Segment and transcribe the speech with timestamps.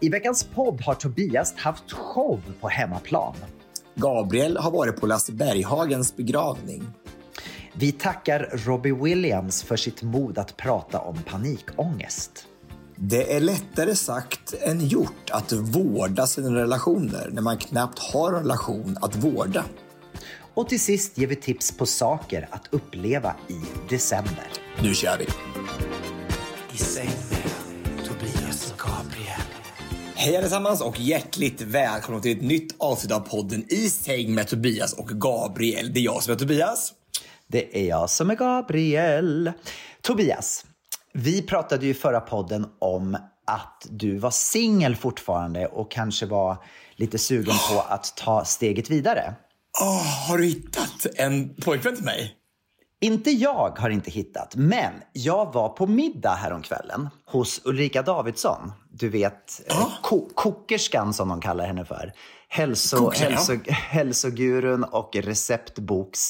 [0.00, 3.34] I veckans podd har Tobias haft show på hemmaplan.
[3.94, 6.82] Gabriel har varit på Lasse Berghagens begravning.
[7.72, 12.46] Vi tackar Robbie Williams för sitt mod att prata om panikångest.
[12.96, 18.38] Det är lättare sagt än gjort att vårda sina relationer när man knappt har en
[18.38, 19.64] relation att vårda.
[20.54, 24.46] Och till sist ger vi tips på saker att uppleva i december.
[24.82, 25.26] Nu kör vi!
[30.18, 34.92] Hej allesammans och hjärtligt välkomna till ett nytt avsnitt av podden I säng med Tobias
[34.92, 35.92] och Gabriel.
[35.92, 36.92] Det är jag som är Tobias.
[37.46, 39.52] Det är jag som är Gabriel.
[40.02, 40.64] Tobias,
[41.12, 43.14] vi pratade ju i förra podden om
[43.46, 46.56] att du var singel fortfarande och kanske var
[46.94, 49.34] lite sugen på att ta steget vidare.
[49.82, 52.36] Åh, har du hittat en pojkvän till mig?
[53.00, 58.72] Inte jag har inte hittat, men jag var på middag häromkvällen hos Ulrika Davidsson.
[58.98, 62.12] Du vet, eh, ko kokerskan som de kallar henne för.
[62.48, 63.36] Hälso, Kokerskan, ja.
[63.36, 66.20] hälso, hälsogurun och receptboks...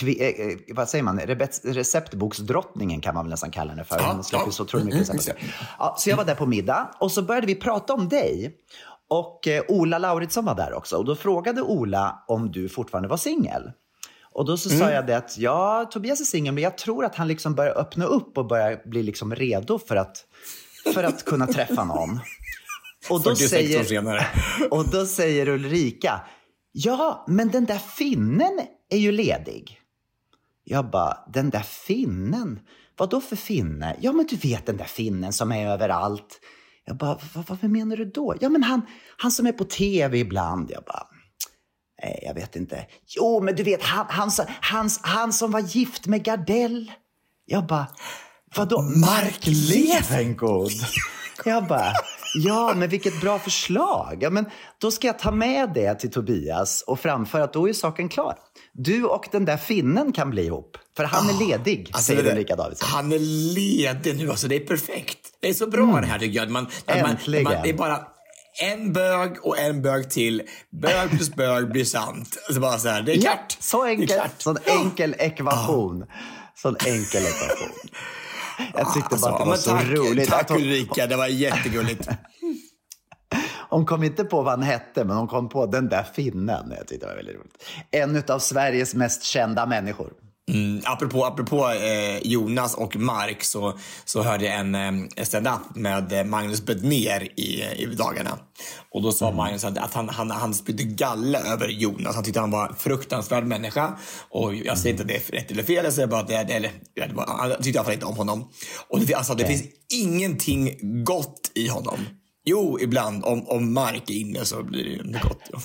[0.00, 1.20] Kvi, eh, eh, vad säger man?
[1.64, 3.96] Receptboksdrottningen kan man väl nästan kalla henne för.
[3.96, 4.52] Ja, Hon släpper ja.
[4.52, 5.52] så otroligt mycket Mm.
[5.78, 8.56] Ja, så jag var där på middag och så började vi prata om dig.
[9.08, 10.96] Och eh, Ola Lauritsson var där också.
[10.96, 13.70] Och då frågade Ola om du fortfarande var singel.
[14.32, 14.80] Och då så Mm.
[14.80, 17.78] sa jag det att ja, Tobias är singel, men jag tror att han liksom börjar
[17.78, 20.24] öppna upp och börjar bli liksom redo för att,
[20.94, 22.20] för att kunna träffa någon.
[23.10, 24.26] Och då, 46 år säger,
[24.70, 26.20] och då säger Ulrika,
[26.72, 28.60] ja, men den där finnen
[28.90, 29.80] är ju ledig.
[30.64, 32.60] Jag bara, den där finnen?
[32.96, 33.96] Vad då för finne?
[34.00, 36.40] Ja, men du vet den där finnen som är överallt.
[36.84, 38.34] Jag bara, vad, vad menar du då?
[38.40, 38.82] Ja, men han,
[39.16, 40.70] han som är på tv ibland.
[40.70, 41.06] Jag bara,
[42.02, 42.86] nej, jag vet inte.
[43.06, 44.30] Jo, men du vet, han, han,
[44.60, 46.92] han, han som var gift med Gardell.
[47.44, 47.86] Jag bara,
[48.54, 48.82] vadå?
[48.82, 50.70] Mark Levengood?
[51.44, 51.92] Jag bara,
[52.34, 54.18] ja, men vilket bra förslag.
[54.20, 54.46] Ja, men
[54.80, 58.34] då ska jag ta med det till Tobias och framföra att då är saken klar.
[58.72, 60.76] Du och den där finnen kan bli ihop.
[60.96, 62.88] För han är ledig, Alltså, säger Ulrika Davidsson.
[62.92, 63.18] Han är
[63.54, 65.18] ledig nu, alltså det är perfekt.
[65.40, 66.50] Det är så bra det här tycker jag.
[66.50, 67.44] Man, att man, Äntligen.
[67.44, 68.00] man, det är bara
[68.62, 70.42] en bög och en bög till.
[70.82, 72.36] Bög plus bög blir sant.
[72.46, 73.56] Alltså bara så här, det är Ja, klart.
[73.60, 74.22] så Det är enkelt.
[74.42, 76.04] Sån enkel ekvation.
[76.54, 77.70] Sån enkel ekvation.
[78.74, 80.28] Jag tyckte Alltså, bara att det var så tack, roligt.
[80.28, 82.08] Tack hon, Ulrika, det var jättegulligt.
[83.70, 86.72] hon kom inte på vad han hette, men hon kom på den där finnen.
[86.78, 87.64] Jag tyckte det var väldigt roligt.
[87.90, 90.12] En av Sveriges mest kända människor.
[90.52, 96.12] Mm, apropå apropå eh, Jonas och Mark så, så hörde jag en eh, stand-up med
[96.12, 98.38] eh, Magnus Bedner i, i dagarna.
[98.90, 102.14] Och då sa Magnus att, att han, han, han spydde galle över Jonas.
[102.14, 103.98] Han tyckte han var en fruktansvärd människa.
[104.30, 106.34] Och jag säger inte att det är rätt eller fel, jag säger bara att det,
[106.34, 108.50] eller, det var, han tyckte i alla fall inte om honom.
[108.88, 111.98] Och det, alltså, det finns ingenting gott i honom.
[112.44, 115.42] Jo, ibland om, om Mark är inne så blir det inte gott.
[115.52, 115.58] Ja.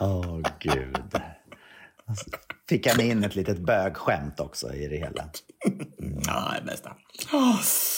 [0.00, 1.22] Åh, gud.
[2.68, 5.24] Fick han in ett litet bögskämt också i det hela.
[6.26, 6.90] Ja, det bästa.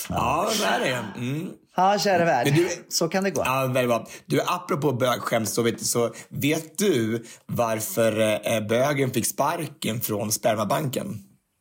[0.08, 1.20] Ja, så är det.
[1.20, 1.50] Mm.
[1.76, 2.52] Ja, kära värld.
[2.54, 3.42] Du- Så kan det gå.
[3.44, 4.06] Ja, väldigt bra.
[4.26, 11.18] Du, apropå bögskämt så vet, så vet du varför eh, bögen fick sparken från spermabanken?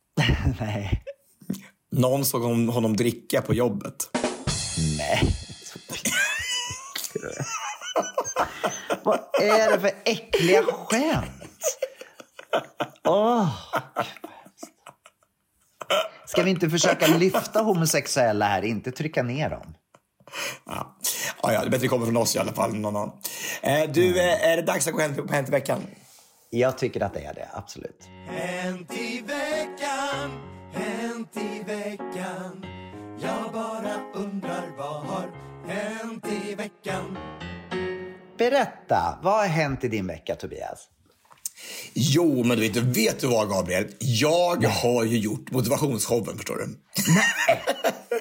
[0.60, 1.02] Nej.
[1.92, 4.08] Någon såg hon, honom dricka på jobbet.
[4.98, 5.22] Nej.
[9.02, 11.42] Vad är det för äckliga skämt?
[13.04, 13.48] Åh.
[16.26, 19.74] Ska vi inte försöka lyfta homosexuella här, inte trycka ner dem?
[20.66, 20.96] Ja,
[21.42, 22.74] ja, ja det är bättre kommer från oss i alla fall.
[22.74, 23.12] Någon annan.
[23.62, 25.86] Eh, du, eh, är det dags att gå hem, hem till veckan?
[26.50, 28.08] Jag tycker att det är det, absolut.
[28.26, 30.30] Hänt i veckan,
[30.72, 32.66] hänt i veckan
[33.20, 35.30] Jag bara undrar vad har
[35.66, 37.18] hänt i veckan
[38.38, 40.88] Berätta, vad har hänt i din vecka Tobias?
[41.94, 43.86] Jo, men du vet, vet du vad Gabriel?
[43.98, 46.78] Jag har ju gjort motivationsshowen, förstår du.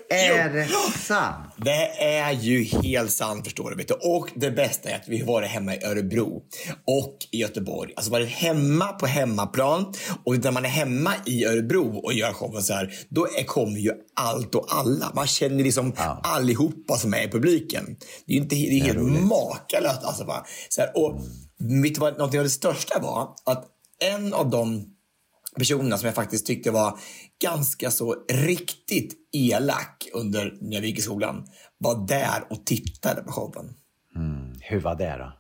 [0.09, 0.67] Är det
[0.99, 1.53] sant?
[1.57, 3.75] Det är ju helt sant förstår du.
[3.75, 3.93] Vet du.
[3.93, 6.41] Och det bästa är att vi har varit hemma i Örebro
[6.87, 7.93] och i Göteborg.
[7.95, 9.93] Alltså varit hemma på hemmaplan.
[10.23, 13.79] Och när man är hemma i Örebro och gör showen så här, då är, kommer
[13.79, 15.11] ju allt och alla.
[15.15, 16.21] Man känner liksom Ja.
[16.23, 17.85] allihopa som är i publiken.
[18.25, 20.03] Det är, ju inte, det är helt makalöst.
[20.03, 20.45] Alltså, va?
[20.69, 21.44] så här, och vet
[21.97, 23.65] vad, någonting av det största var att
[23.99, 24.95] en av de
[25.57, 26.99] personerna som jag faktiskt tyckte var
[27.41, 31.47] ganska så riktigt elak under när jag gick i skolan
[31.77, 33.73] var där och tittade på showen.
[34.59, 35.33] Hur var det då?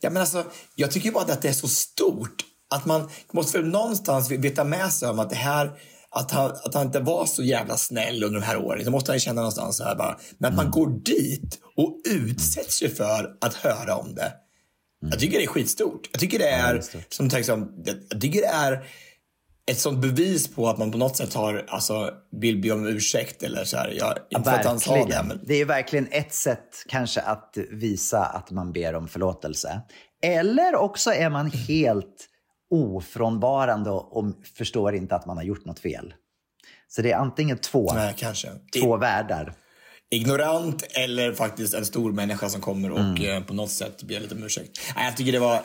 [0.00, 0.44] Ja, men alltså,
[0.74, 4.92] jag tycker bara att det är så stort att man måste väl någonstans veta med
[4.92, 5.78] sig om att det här
[6.10, 8.84] att han, att han inte var så jävla snäll under de här åren.
[8.84, 10.18] Så måste han ju känna någonstans så här bara.
[10.38, 14.32] Men att man går dit och utsätts sig för att höra om det.
[15.00, 16.08] Jag tycker det är skitstort.
[16.12, 18.84] Jag tycker det är, sagt, som, jag tycker det är
[19.70, 23.42] ett sånt bevis på att man på något sätt har, alltså, vill be om ursäkt
[23.42, 23.94] eller så här.
[23.98, 25.28] Jag, han sa det, Verkligen.
[25.28, 29.80] men Det är verkligen ett sätt kanske att visa att man ber om förlåtelse.
[30.22, 32.26] Eller också är man helt
[32.70, 34.24] ofrånvarande och,
[34.54, 36.14] förstår inte att man har gjort något fel.
[36.88, 38.48] Så det är antingen två, nej, kanske.
[38.80, 39.54] två världar.
[40.12, 44.34] Ignorant eller faktiskt en stor människa som kommer och eh, på något sätt ber lite
[44.34, 44.80] om ursäkt.
[44.96, 45.60] Jag tycker det var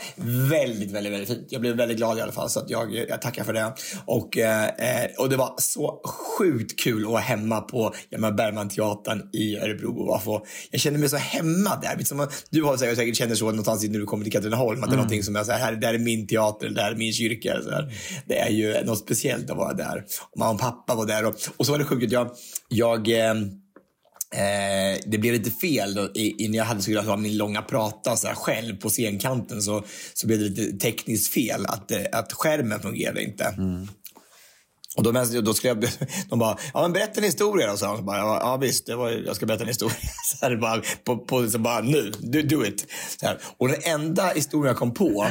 [0.50, 1.47] väldigt, väldigt, väldigt fint.
[1.50, 3.74] Jag blev väldigt glad i alla fall så att jag, jag tackar för det.
[4.06, 6.01] Och, eh, eh, och det var så
[6.38, 10.09] sjukt kul att vara hemma på ja, Bergmanteatern i Örebro.
[10.09, 12.03] Och få, jag känner mig så hemma där.
[12.03, 14.83] Som, du har säkert, säkert känner så någonstans när du kommer till Katrineholm.
[14.83, 17.13] Att det är någonting som är så här, där är min teater, där är min
[17.13, 17.62] kyrka.
[17.63, 17.94] Så här.
[18.25, 20.06] Det är ju något speciellt att vara där.
[20.31, 21.25] Och mamma och pappa var där.
[21.25, 22.31] Och, och så var det sjukt jag,
[22.69, 23.33] jag eh,
[24.35, 27.61] Eh, det blev lite fel då, i, i, när jag hade skulle ha min långa
[27.61, 29.83] prata så här, själv på scenkanten så,
[30.13, 31.65] så blev det lite tekniskt fel.
[31.65, 33.43] Att, eh, att skärmen fungerade inte.
[33.43, 33.87] Mm.
[34.97, 35.87] Och då, men- då skulle jag,
[36.29, 38.05] de bara, ja men berätta en historia då, sa de.
[38.05, 39.97] Bara, ja, ja visst, det var, jag ska berätta en historia.
[40.39, 42.85] Så här, bara, på, på, så bara nu, do, do it.
[43.19, 43.39] Så här.
[43.57, 45.27] Och den enda historien jag kom på,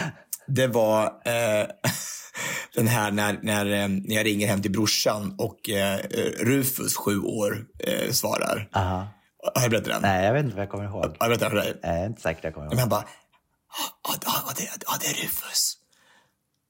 [0.47, 1.67] det var eh,
[2.75, 5.99] den här när, när, eh, när jag ringer hem till brorsan och eh,
[6.41, 8.69] Rufus, sju år, eh, svarar.
[8.75, 9.09] Aha.
[9.55, 10.03] Har jag berättat den?
[10.03, 11.05] Nej, jag vet inte vad jag kommer ihåg.
[11.05, 11.79] Har jag berättat den för dig?
[11.83, 12.81] Jag är inte säker jag kommer Men ihåg.
[12.81, 13.05] han bara,
[14.09, 15.79] ja, ja, ja, det, ja det är Rufus.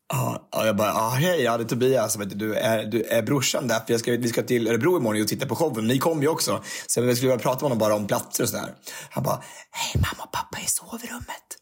[0.08, 2.16] Ja, ja, jag bara, ja, hej, ja, det är Tobias.
[2.16, 5.22] Vet du, är, du är brorsan där, för jag ska, vi ska till Örebro imorgon
[5.22, 5.87] och titta på showen.
[5.87, 6.62] Ni kommer ju också.
[6.87, 8.75] Så vi skulle vilja prata med honom bara om platser och sådär.
[9.11, 11.58] Han bara, hej, mamma och pappa är i sovrummet.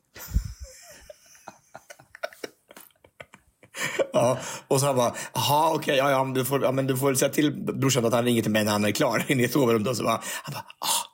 [4.13, 4.39] Ja,
[4.69, 7.15] och så han bara, jaha okej, ja, ja, men du får, ja, men du får
[7.15, 9.89] säga till brorsan att han ringer till mig när han är klar inne i sovrummet.
[9.89, 11.13] Och så bara, han bara, ah.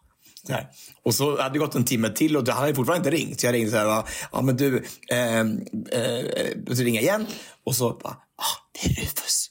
[0.49, 0.67] Så här.
[1.05, 3.41] Och så hade det gått en timme till och han hade fortfarande inte ringt.
[3.41, 5.61] Så jag ringde så här, ja men du, ehm,
[5.93, 7.27] eh, eh, så ringer igen.
[7.65, 9.51] Och så bara, ah, det är Rufus.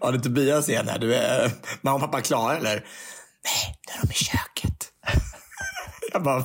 [0.00, 0.98] ja, det är Tobias igen här.
[0.98, 1.50] Du är
[1.80, 2.74] mamma och pappa klara eller?
[3.44, 4.92] Nej, nu är de i köket.
[6.12, 6.44] Jag bara.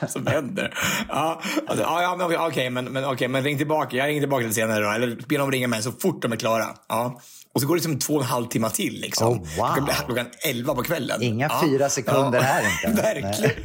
[0.00, 0.74] Vad som händer?
[1.08, 3.96] Ja, alltså, ja, ja men okej, okej, men, men, okej, men ring tillbaka.
[3.96, 4.90] Jag ringer tillbaka lite senare då.
[4.90, 6.66] Eller be dem ringa mig så fort de är klara.
[6.88, 7.20] Ja.
[7.54, 9.00] Och så går det liksom två och en halv timme till.
[9.00, 9.28] Liksom.
[9.28, 9.74] Oh, wow.
[9.74, 11.22] Klockan klockan elva på kvällen.
[11.22, 13.02] Inga fyra sekunder här inte.
[13.02, 13.62] Verkligen.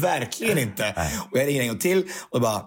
[0.00, 0.94] Verkligen inte.
[1.30, 2.64] Och jag ringer en gång till och bara, ah,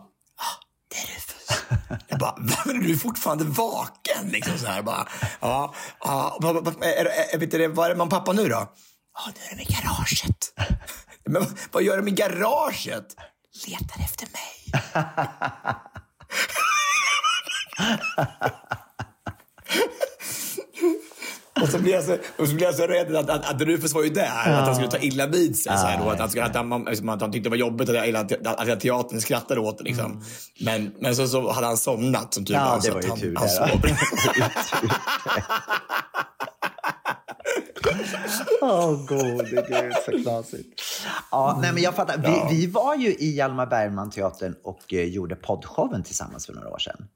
[0.91, 1.63] det är Rufus.
[2.07, 4.29] Jag bara, men du är fortfarande vaken.
[4.31, 5.07] Liksom så här, bara,
[5.39, 8.73] ja, ja, vad- är, det, det man pappa nu då?
[9.17, 10.53] Ja, nu är de i garaget.
[11.25, 13.05] Men vad- gör de i garaget?
[13.67, 14.83] Letar efter mig.
[21.61, 23.93] Och så blev jag så, och så, blev jag så rädd att, att, att Rufus
[23.93, 24.53] var ju där.
[24.53, 25.77] Att han skulle ta illa vid sig.
[25.77, 27.89] så här, då, att, han, skulle- att, han, liksom, att han tyckte det var jobbigt
[27.89, 29.83] att, jag, att, att, att teatern skrattade åt det.
[29.83, 30.23] Liksom.
[30.59, 32.75] Men, men så, så hade han somnat som tur Ja, var.
[32.75, 33.47] det så var att ju han, tur han
[33.81, 33.97] det,
[34.59, 34.89] sov.
[38.61, 40.81] Åh, gode gud, så knasigt.
[41.31, 42.17] Ja, nej, men jag fattar.
[42.17, 46.79] Vi, vi var ju i Hjalmar Bergman-teatern och eh, gjorde poddshowen tillsammans för några år
[46.79, 47.07] sedan.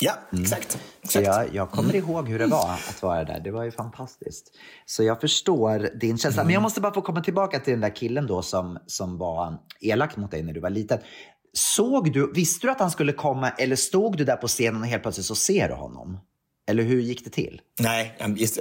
[0.00, 0.72] Ja, exakt.
[0.72, 0.78] Så
[1.18, 1.26] exakt.
[1.26, 3.40] jag, jag kommer ihåg hur det var att vara där.
[3.40, 4.54] Det var ju fantastiskt.
[4.86, 6.44] Så jag förstår din känsla.
[6.44, 9.58] Men jag måste bara få komma tillbaka till den där killen då som, som var
[9.80, 10.98] elak mot dig när du var liten.
[11.52, 14.88] Såg du, visste du att han skulle komma eller stod du där på scenen och
[14.88, 16.18] helt plötsligt så ser du honom?
[16.68, 17.60] Eller hur gick det till?
[17.80, 18.58] Nej, just,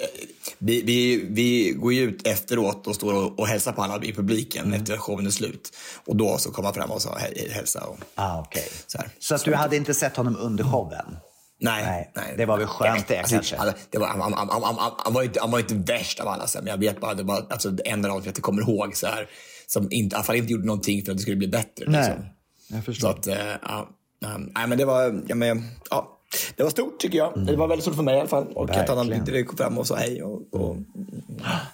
[0.57, 4.13] vi, vi, vi går ju ut efteråt och står och, och hälsar på alla i
[4.13, 4.81] publiken mm.
[4.81, 5.73] efter showen är slut.
[6.05, 7.83] Och då så kom han fram och sa hej, hälsa.
[7.83, 8.63] Och, ah, okay.
[8.87, 11.17] Så, så att du hade inte sett honom under showen?
[11.59, 13.55] Nej, nej, nej, Det var väl skönt det alltså, kanske.
[13.55, 16.47] Alltså, det var, han, han, han, han, var inte, han var inte värst av alla,
[16.53, 19.29] men jag vet bara, det var alltså, det enda av jag kommer ihåg så här,
[19.67, 21.85] som inte, i alla fall inte gjorde någonting för att det skulle bli bättre.
[21.87, 22.25] Nej, liksom.
[22.67, 23.07] jag förstår.
[23.07, 26.16] Så att, äh, ja, nej, men det var, ja, men, ja,
[26.55, 27.33] det var stort tycker jag.
[27.33, 27.45] Mm.
[27.45, 28.47] Det var väldigt stort för mig i alla fall.
[28.47, 28.99] Och Verkligen.
[28.99, 30.23] att han kom fram och sa hej.
[30.23, 30.77] Och, och...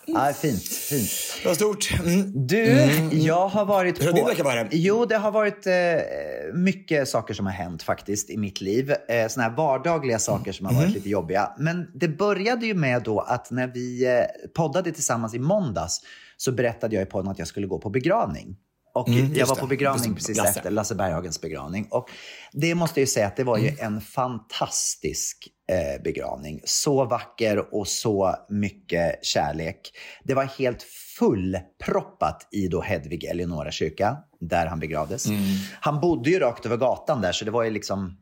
[0.06, 1.10] Ja, fint, fint.
[1.42, 1.94] Det var stort.
[2.00, 2.48] Mm.
[2.48, 3.22] Du, mm.
[3.22, 4.68] jag har varit Hur har din vecka varit?
[4.72, 5.74] Jo, det har varit eh,
[6.54, 8.94] mycket saker som har hänt faktiskt i mitt liv.
[9.10, 10.94] Eh, såna här vardagliga saker som har varit mm.
[10.94, 11.52] lite jobbiga.
[11.58, 14.24] Men det började ju med då att när vi eh,
[14.56, 16.02] poddade tillsammans i måndags
[16.38, 18.58] så berättade jag i podden att jag skulle gå på begravning.
[18.94, 20.50] Och mm, jag var på begravning precis Lasse.
[20.50, 21.88] efter Lasse Berghagens begravning.
[21.92, 22.10] Och
[22.52, 23.86] det måste jag säga att det var ju mm.
[23.86, 26.62] en fantastisk eh, begravning.
[26.64, 29.92] Så vacker och så mycket kärlek.
[30.24, 30.84] Det var helt
[31.20, 35.26] fullproppat i då Hedvig Eleonora kyrka, där han begravdes.
[35.26, 35.42] Mm.
[35.80, 38.18] Han bodde ju rakt över gatan där, så det var ju liksom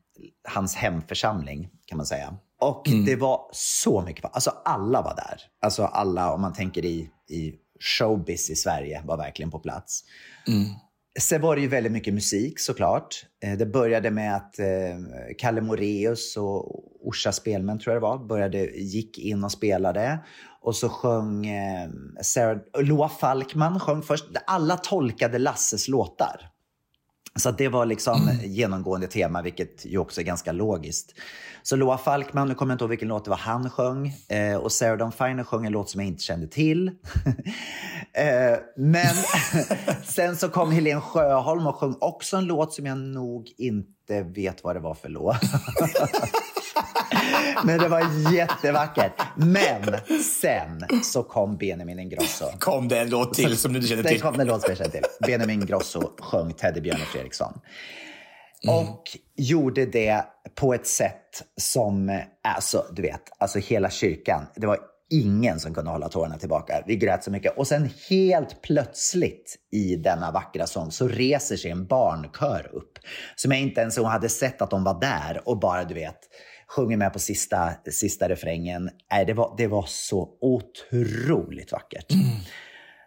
[0.49, 2.33] hans hemförsamling kan man säga.
[2.61, 3.05] Och mm.
[3.05, 5.41] det var så mycket, alltså alla var där.
[5.61, 10.03] Alltså alla, om man tänker i, i showbiz i Sverige var verkligen på plats.
[10.47, 10.65] Mm.
[11.19, 13.25] Sen var det ju väldigt mycket musik såklart.
[13.43, 14.65] Eh, det började med att eh,
[15.37, 20.19] Kalle Moreus och Orsa Spelmän, tror jag det var, började, gick in och spelade.
[20.61, 21.89] Och så sjöng eh,
[22.21, 24.25] Sarah, Loa Falkman sjöng först.
[24.47, 26.50] Alla tolkade Lasses låtar.
[27.35, 28.51] Så det var liksom mm.
[28.51, 31.15] genomgående tema, vilket ju också är ganska logiskt.
[31.63, 34.13] Så Loa Falkman, nu kommer jag inte ihåg vilken låt det var han sjöng.
[34.29, 36.87] Eh, och Sarah Dawn Finer sjöng en låt som jag inte kände till.
[38.13, 39.15] eh, men
[40.03, 44.63] sen så kom Helen Sjöholm och sjöng också en låt som jag nog inte vet
[44.63, 45.41] vad det var för låt.
[47.63, 49.21] Men det var jättevackert.
[49.35, 52.45] Men sen så kom Benjamin Ingrosso.
[52.59, 54.19] Kom det en låt till som du inte kände till?
[54.19, 55.03] Sen kom det en låt som jag kände till.
[55.19, 57.53] Benjamin Ingrosso sjöng Teddybjörn och Fredriksson.
[58.63, 58.75] Mm.
[58.75, 59.03] Och
[59.35, 64.45] gjorde det på ett sätt som, alltså du vet, alltså hela kyrkan.
[64.55, 66.83] Det var ingen som kunde hålla tårarna tillbaka.
[66.87, 67.57] Vi grät så mycket.
[67.57, 72.99] Och sen helt plötsligt i denna vackra sång så reser sig en barnkör upp.
[73.35, 76.19] Som jag inte ens hade sett att de var där och bara, du vet,
[76.75, 78.89] sjunger med på sista, sista refrängen.
[79.11, 82.11] Nej, det, var, det var så otroligt vackert.
[82.11, 82.25] Mm.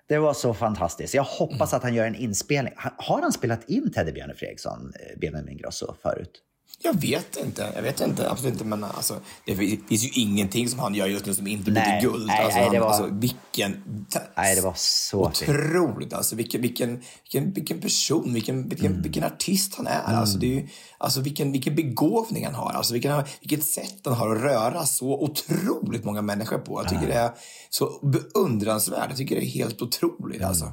[0.09, 1.15] Det var så fantastiskt.
[1.15, 1.77] Jag hoppas mm.
[1.77, 2.75] att han gör en inspelning.
[2.77, 6.43] Har han spelat in Teddybjörn Fredriksson, eh, Benjamin Ingrosso, förut?
[6.83, 7.73] Jag vet inte.
[7.75, 8.31] Jag vet inte.
[8.31, 8.65] Absolut inte.
[8.65, 12.27] Men alltså, det finns ju ingenting som han gör just nu som inte blir guld.
[12.27, 12.87] Nej, alltså, nej, det var...
[12.87, 14.07] alltså, vilken...
[14.37, 16.13] Nej, det var så Otroligt.
[16.13, 19.03] Alltså, vilken, vilken, vilken, vilken person, vilken, vilken, mm.
[19.03, 20.05] vilken artist han är.
[20.05, 20.19] Mm.
[20.19, 22.71] Alltså, det är ju, alltså, vilken, vilken begåvning han har.
[22.73, 26.81] Alltså, vilken, vilket sätt han har att röra så otroligt många människor på.
[26.81, 27.11] Jag tycker mm.
[27.11, 27.33] det är
[27.71, 29.09] så beundransvärt.
[29.09, 30.37] Jag tycker det är helt otroligt.
[30.37, 30.49] Mm.
[30.49, 30.73] Alltså.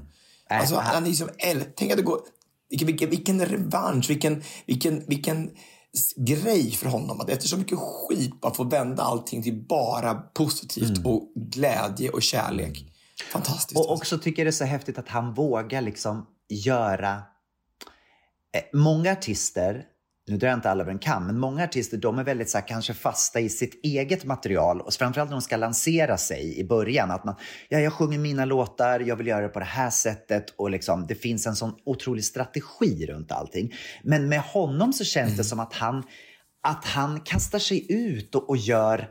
[0.50, 1.30] Alltså, han är liksom,
[1.76, 2.20] tänk att det går,
[2.70, 5.50] vilken, vilken, vilken revansch, vilken, vilken, vilken
[6.16, 7.22] grej för honom.
[7.22, 11.06] Att efter så mycket skit bara få vända allting till bara positivt mm.
[11.06, 12.86] och glädje och kärlek.
[13.32, 13.80] Fantastiskt.
[13.80, 17.14] Och också tycker det är så häftigt att han vågar liksom göra...
[18.54, 19.86] Eh, många artister
[20.28, 22.58] nu drar jag inte alla över en kam, men många artister de är väldigt så
[22.58, 26.64] här, kanske fasta i sitt eget material och framförallt när de ska lansera sig i
[26.64, 27.12] början.
[27.12, 27.36] Att man,
[27.70, 31.06] ja, jag sjunger mina låtar, jag vill göra det på det här sättet och liksom,
[31.08, 33.74] det finns en sån otrolig strategi runt allting.
[34.04, 35.38] Men med honom så känns mm.
[35.38, 36.04] det som att han,
[36.68, 39.10] att han kastar sig ut och, och gör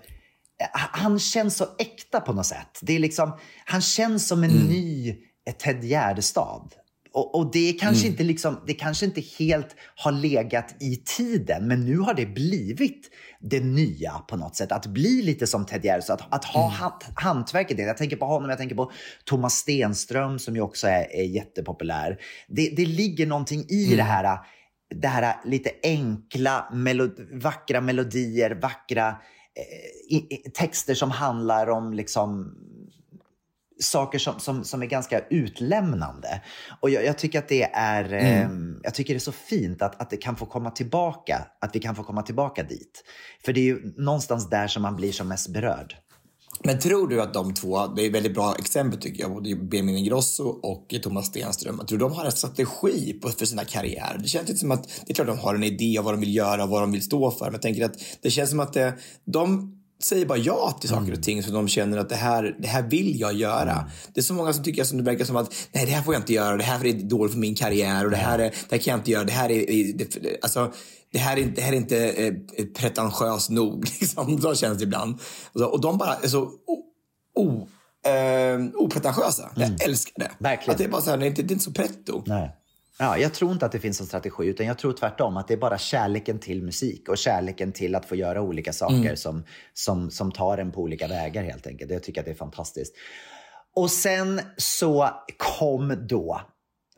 [0.73, 2.79] han känns så äkta på något sätt.
[2.83, 4.67] Det är liksom, han känns som en mm.
[4.67, 5.17] ny
[5.59, 6.75] Ted Gärdestad.
[7.13, 8.13] Och, och, det, kanske mm.
[8.13, 13.11] inte liksom, det kanske inte helt har legat i tiden, men nu har det blivit
[13.41, 14.73] det nya på något sätt.
[14.73, 16.91] Att bli lite som Ted Gärdestad, att, att ha mm.
[17.15, 17.79] hantverket.
[17.79, 18.93] Jag tänker på honom, jag tänker på
[19.25, 22.19] Thomas Stenström som ju också är, är jättepopulär.
[22.49, 23.97] Det, det ligger någonting i mm.
[23.97, 24.39] det här
[24.95, 32.55] det här lite enkla, melod vackra melodier, vackra eh, texter som handlar om liksom
[33.81, 36.43] saker som, som, som är ganska utlämnande.
[36.81, 38.75] Och jag, jag tycker att det är, mm.
[38.75, 41.77] eh, jag tycker det är så fint att, att det kan få komma tillbaka, att
[41.77, 43.05] vi kan få komma tillbaka dit.
[43.45, 45.97] För det är ju någonstans där som man blir som mest berörd.
[46.65, 49.97] Men tror du att de två, det är väldigt bra exempel tycker jag, både Benjamin
[49.97, 54.19] Ingrosso och Thomas Stenström, tror du de har en strategi för sina karriärer?
[54.19, 56.21] Det känns inte som att, det är klart de har en idé av vad de
[56.21, 58.73] vill göra, vad de vill stå för, men jag tänker att det känns som att
[58.73, 58.95] det,
[59.25, 61.23] de säger bara ja till saker och mm.
[61.23, 63.73] ting så de känner att det här, det här vill jag göra.
[63.73, 63.85] Mm.
[64.15, 66.15] Det är så många som tycker som det verkar som att nej, det här får
[66.15, 68.71] jag inte göra, det här är dåligt för min karriär och det här, är, det
[68.71, 70.73] här kan jag inte göra, det här är, det, alltså,
[71.13, 73.85] det här är, det här är inte eh, pretentiöst nog.
[74.01, 74.41] Liksom.
[74.41, 75.19] Så känns det ibland.
[75.53, 76.51] Och, och de bara är så
[77.35, 77.69] o,
[78.07, 79.51] eh, opretentiösa.
[79.57, 80.31] Jag älskar det.
[80.39, 80.71] Verkligen.
[80.71, 82.23] Att det är bara så här, det är inte, det är inte så pretto.
[82.27, 82.57] Nej.
[83.03, 85.55] Ja, jag tror inte att det finns en strategi, utan jag tror tvärtom att det
[85.55, 90.11] är bara kärleken till musik och kärleken till att få göra olika saker som, som,
[90.11, 91.91] som tar en på olika vägar helt enkelt.
[91.91, 92.95] Jag tycker att det är fantastiskt.
[93.77, 96.41] Och sen så kom då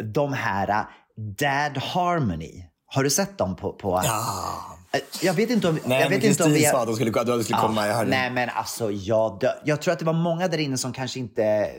[0.02, 0.84] de här
[1.16, 2.64] Dad Harmony.
[2.86, 3.72] Har du sett dem på...
[3.72, 4.78] på Ja.
[5.22, 6.62] Jag vet inte om, Nej, jag vet inte om vi...
[6.62, 7.86] sa att de skulle, att de skulle komma.
[7.86, 8.10] Jag hörde.
[8.10, 11.18] Nej, men alltså jag, dö- jag tror att det var många där inne som kanske
[11.18, 11.70] inte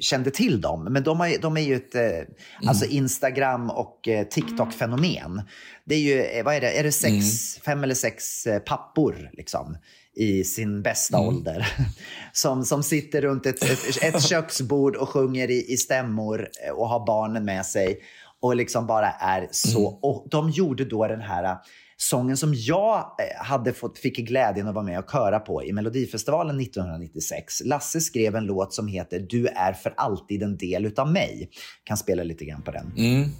[0.00, 0.84] kände till dem.
[0.84, 5.42] Men de, har, de är ju ett eh, alltså Instagram och eh, TikTok-fenomen.
[5.84, 9.76] Det är ju, eh, vad är det, är det sex, fem eller sex pappor liksom
[10.16, 11.66] i sin bästa ålder.
[12.32, 17.06] Som, som sitter runt ett, ett, ett köksbord och sjunger i, i stämmor och har
[17.06, 18.00] barnen med sig.
[18.40, 19.86] Och liksom bara är så...
[19.86, 21.56] Och de gjorde då den här
[21.96, 25.72] sången som jag eh, hade fått, fick glädjen att vara med och köra på i
[25.72, 27.62] Melodifestivalen 1996.
[27.64, 31.50] Lasse skrev en låt som heter Du är för alltid en del utav mig.
[31.84, 32.92] Kan spela lite grann på den.
[32.96, 33.30] Mm.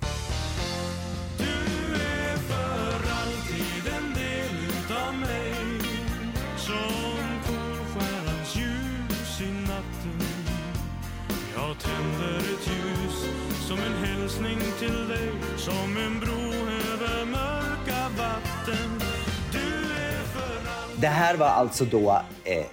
[21.00, 22.10] Det här var alltså då
[22.44, 22.66] eh,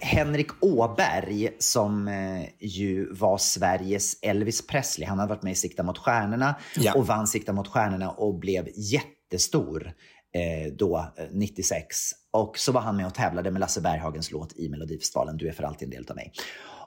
[0.00, 5.08] Henrik Åberg som eh, ju var Sveriges Elvis Presley.
[5.08, 6.94] Han hade varit med i Sikta mot stjärnorna Ja.
[6.94, 9.92] och vann Sikta mot stjärnorna och blev jättestor
[10.34, 11.96] eh, då, eh, 96.
[12.30, 15.52] Och så var han med och tävlade med Lasse Berghagens låt i Melodifestivalen Du är
[15.52, 16.32] för alltid en del av mig.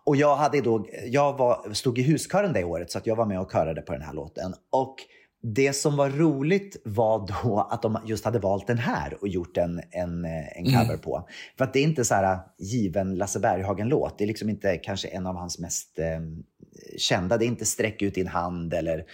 [0.03, 3.25] Och jag, hade då, jag var, stod i huskören det året så att jag var
[3.25, 4.53] med och körade på den här låten.
[4.71, 4.95] Och
[5.43, 9.57] det som var roligt var då att de just hade valt den här och gjort
[9.57, 11.27] en, en, eh, en cover på.
[11.57, 14.17] För att det är inte så här given Lasse Berghagen-låt.
[14.17, 16.21] Det är liksom inte kanske en av hans mest eh,
[16.98, 17.38] kända.
[17.38, 19.05] Det är inte Sträck ut din hand eller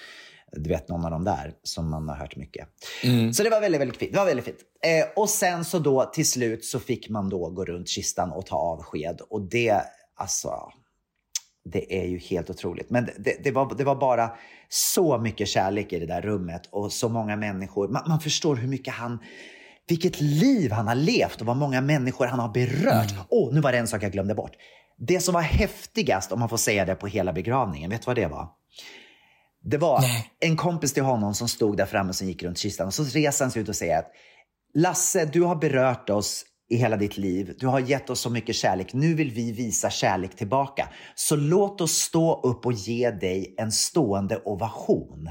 [0.52, 2.68] du vet någon av de där som man har hört mycket.
[3.34, 4.12] Så det var väldigt, väldigt fint.
[4.12, 4.60] Det var väldigt fint.
[4.84, 8.46] Eh, och sen så då till slut så fick man då gå runt kistan och
[8.46, 9.22] ta avsked.
[9.30, 9.82] Och det,
[10.16, 10.72] alltså,
[11.72, 12.90] det är ju helt otroligt.
[12.90, 14.32] Men det, det, var, det var bara
[14.70, 17.88] så mycket kärlek i det där rummet och så många människor.
[17.88, 19.20] Man, man förstår hur mycket han,
[19.88, 23.14] vilket liv han har levt och vad många människor han har berört.
[23.30, 24.52] Åh, nu var det en sak jag glömde bort.
[24.98, 28.16] Det som var häftigast, om man får säga det på hela begravningen, vet du vad
[28.16, 28.48] det var?
[29.64, 30.04] Det var
[30.40, 33.46] en kompis till honom som stod där framme som gick runt kistan och så reser
[33.46, 34.12] han sig ut och säger att
[34.74, 37.56] Lasse, du har berört oss i hela ditt liv.
[37.60, 38.94] Du har gett oss så mycket kärlek.
[38.94, 40.90] Nu vill vi visa kärlek tillbaka.
[41.16, 45.30] Så låt oss stå upp och ge dig en stående ovation.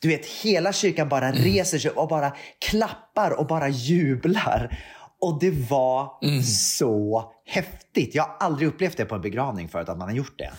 [0.00, 4.78] Du vet, hela kyrkan bara reser sig och bara klappar och bara jublar.
[5.20, 6.10] Och det var
[6.42, 8.14] så häftigt.
[8.14, 10.50] Jag har aldrig upplevt det på en begravning förut, att man har gjort det.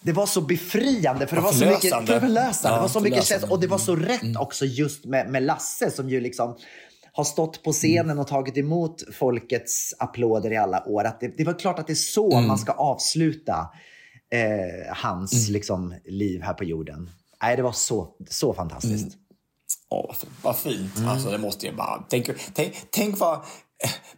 [0.00, 2.56] Det var så befriande, för det var så mycket förlösande.
[2.62, 3.48] Ja, det var så mycket känsla.
[3.48, 6.56] Och det var så rätt också just med, med Lasse som ju liksom
[7.16, 11.04] har stått på scenen och tagit emot folkets applåder i alla år.
[11.04, 13.68] Att det, det var klart att det är så man ska avsluta
[14.32, 17.10] eh, hans liksom, liv här på jorden.
[17.42, 19.16] Nej, det var så, så fantastiskt.
[19.90, 20.94] Åh, vad fint.
[20.94, 21.08] fint.
[21.08, 22.04] Alltså, det måste jag bara...
[22.08, 23.44] Tänk, tänk, tänk vad,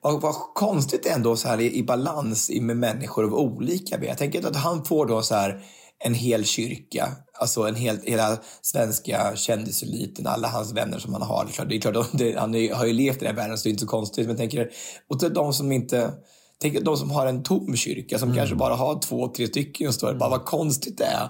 [0.00, 4.04] vad, vad konstigt ändå så här i, i balans med människor av olika.
[4.04, 5.64] Jag tänker att han får då så här
[6.04, 7.08] en hel kyrka,
[7.40, 11.48] alltså en hel, hela svenska kändiseliten, alla hans vänner som han har.
[11.68, 13.68] Det är klart, det är han har ju levt i den här världen så det
[13.68, 14.26] är inte så konstigt.
[14.26, 14.70] Men jag tänker,
[15.10, 16.12] och till de som inte...
[16.60, 19.94] Tänk de som har en tom kyrka som kanske bara har två, tre stycken och
[19.94, 20.14] står.
[20.14, 21.28] Bara vad konstigt det är.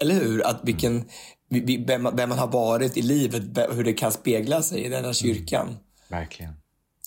[0.00, 0.46] Eller hur?
[0.46, 1.04] Att vilken,
[1.50, 4.62] vi- vi- vem, man- vem man har varit i livet, ve- hur det kan spegla
[4.62, 5.76] sig i den här kyrkan.
[6.08, 6.52] Verkligen.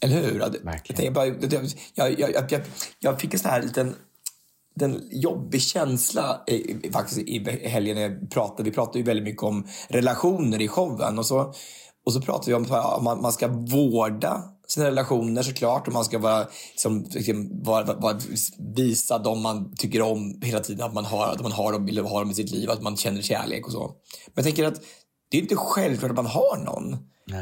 [0.02, 0.40] Eller hur?
[0.40, 0.64] Verkligen.
[0.88, 2.62] jag, tänker bara, jag, jag, jag, jag,
[3.00, 3.96] jag fick en sån här liten
[4.76, 7.98] den jobbig känsla i, faktiskt i helgen.
[7.98, 11.20] jag Pratade, vi pratade ju väldigt mycket om relationer i showen.
[11.20, 11.54] Och så,
[12.06, 15.88] och så pratade vi om att man, man ska vårda sina relationer såklart.
[15.88, 18.20] Och man ska vara, liksom, liksom, vara, vara,
[18.76, 20.86] visa dem man tycker om hela tiden.
[20.86, 22.70] Att man har, att man har dem, vill ha dem i sitt liv.
[22.70, 23.92] Att man känner kärlek och så.
[24.28, 24.82] Men jag tänker att
[25.32, 26.98] det är inte självklart att man har någon.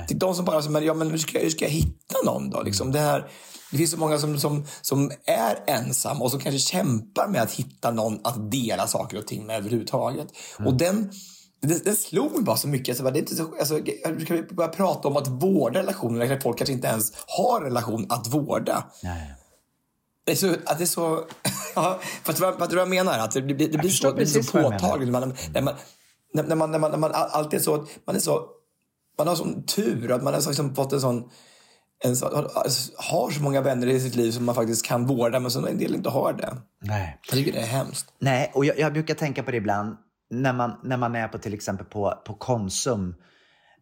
[0.08, 2.62] Till de som bara säger, ja men hur ska, hur ska jag hitta någon då?
[2.62, 3.30] Liksom det, här,
[3.72, 7.52] det finns så många som, som, som är ensamma och som kanske kämpar med att
[7.52, 10.28] hitta någon att dela saker och ting med överhuvudtaget.
[10.66, 11.12] Och den,
[11.62, 12.90] det, det slog mig bara så mycket.
[12.90, 13.80] Alltså, det är inte så, alltså,
[14.26, 18.06] ska vi börja prata om att vårda relationer när folk kanske inte ens har relation
[18.10, 18.84] att vårda?
[19.04, 19.36] Nej.
[20.26, 21.26] Det är så, att det är så...
[21.76, 23.20] ja, fast vad, vad jag menar?
[23.20, 25.12] Att det blir, det blir så, det så påtagligt.
[25.12, 25.76] Man, när, man,
[26.34, 27.86] när, när, man, när, man, när man alltid är så...
[28.06, 28.46] Man är så...
[29.18, 31.30] Man har sån tur att man har liksom fått en sån
[32.04, 35.52] ens alltså, har så många vänner i sitt liv som man faktiskt kan vårda, men
[35.52, 36.58] som en del inte har det.
[36.82, 37.20] Nej.
[37.28, 38.14] Jag tycker det är hemskt.
[38.20, 39.98] Nej, och jag, jag brukar tänka på det ibland
[40.30, 43.16] när man, när man är på till exempel på, på Konsum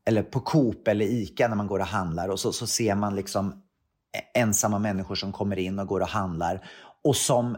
[0.05, 3.15] eller på Coop eller Ica när man går och handlar och så, så ser man
[3.15, 3.63] liksom
[4.33, 6.69] ensamma människor som kommer in och går och handlar
[7.03, 7.57] och som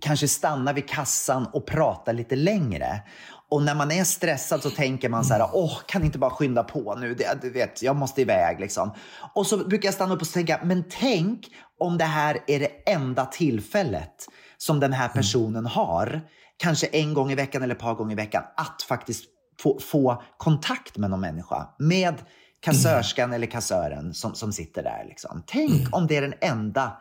[0.00, 3.02] kanske stannar vid kassan och pratar lite längre.
[3.50, 6.64] Och när man är stressad så tänker man så här, åh, kan inte bara skynda
[6.64, 7.14] på nu?
[7.14, 8.94] Det, du vet, jag måste iväg liksom.
[9.34, 11.46] Och så brukar jag stanna upp och tänka, men tänk
[11.78, 16.20] om det här är det enda tillfället som den här personen har,
[16.56, 19.24] kanske en gång i veckan eller ett par gånger i veckan, att faktiskt
[19.60, 21.68] få, få kontakt med någon människa.
[21.78, 22.14] Med
[22.60, 25.04] kassörskan eller kassören som, som sitter där.
[25.08, 25.42] Liksom.
[25.46, 26.96] Tänk om det är den enda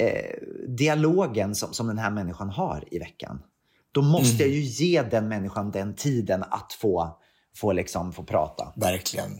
[0.00, 3.42] eh, dialogen som, som den här människan har i veckan.
[3.94, 7.18] Då måste jag ju ge den människan den tiden att få,
[7.56, 8.72] få, liksom, få prata.
[8.76, 9.30] Verkligen.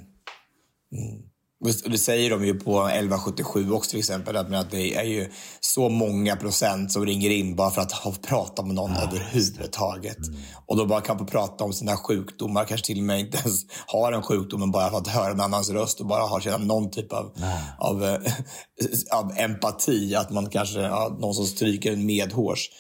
[0.93, 1.23] Mm.
[1.85, 5.89] Och Det säger de ju på 1177 också till exempel, att det är ju så
[5.89, 10.19] många procent som ringer in bara för att ha pratat med någon överhuvudtaget.
[10.67, 13.61] Och då bara kan få prata om sina sjukdomar, kanske till och med inte ens
[13.87, 16.59] har en sjukdom, men bara för att höra en annans röst och bara ha känna
[16.59, 17.33] någon typ av,
[17.79, 18.19] av, eh,
[19.19, 20.15] av empati.
[20.15, 22.71] Att man kanske, ja, någon som stryker en medhårs.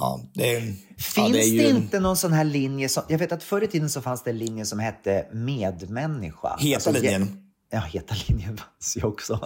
[0.00, 0.60] Ja, det,
[0.98, 2.88] Finns ja, det, ju, inte någon sån här linje?
[2.88, 6.56] Som, jag vet att förr i tiden så fanns det en linje som hette medmänniska.
[6.58, 7.46] Heta Alltså, linjen.
[7.72, 9.40] Ja, heta linjen fanns ju också.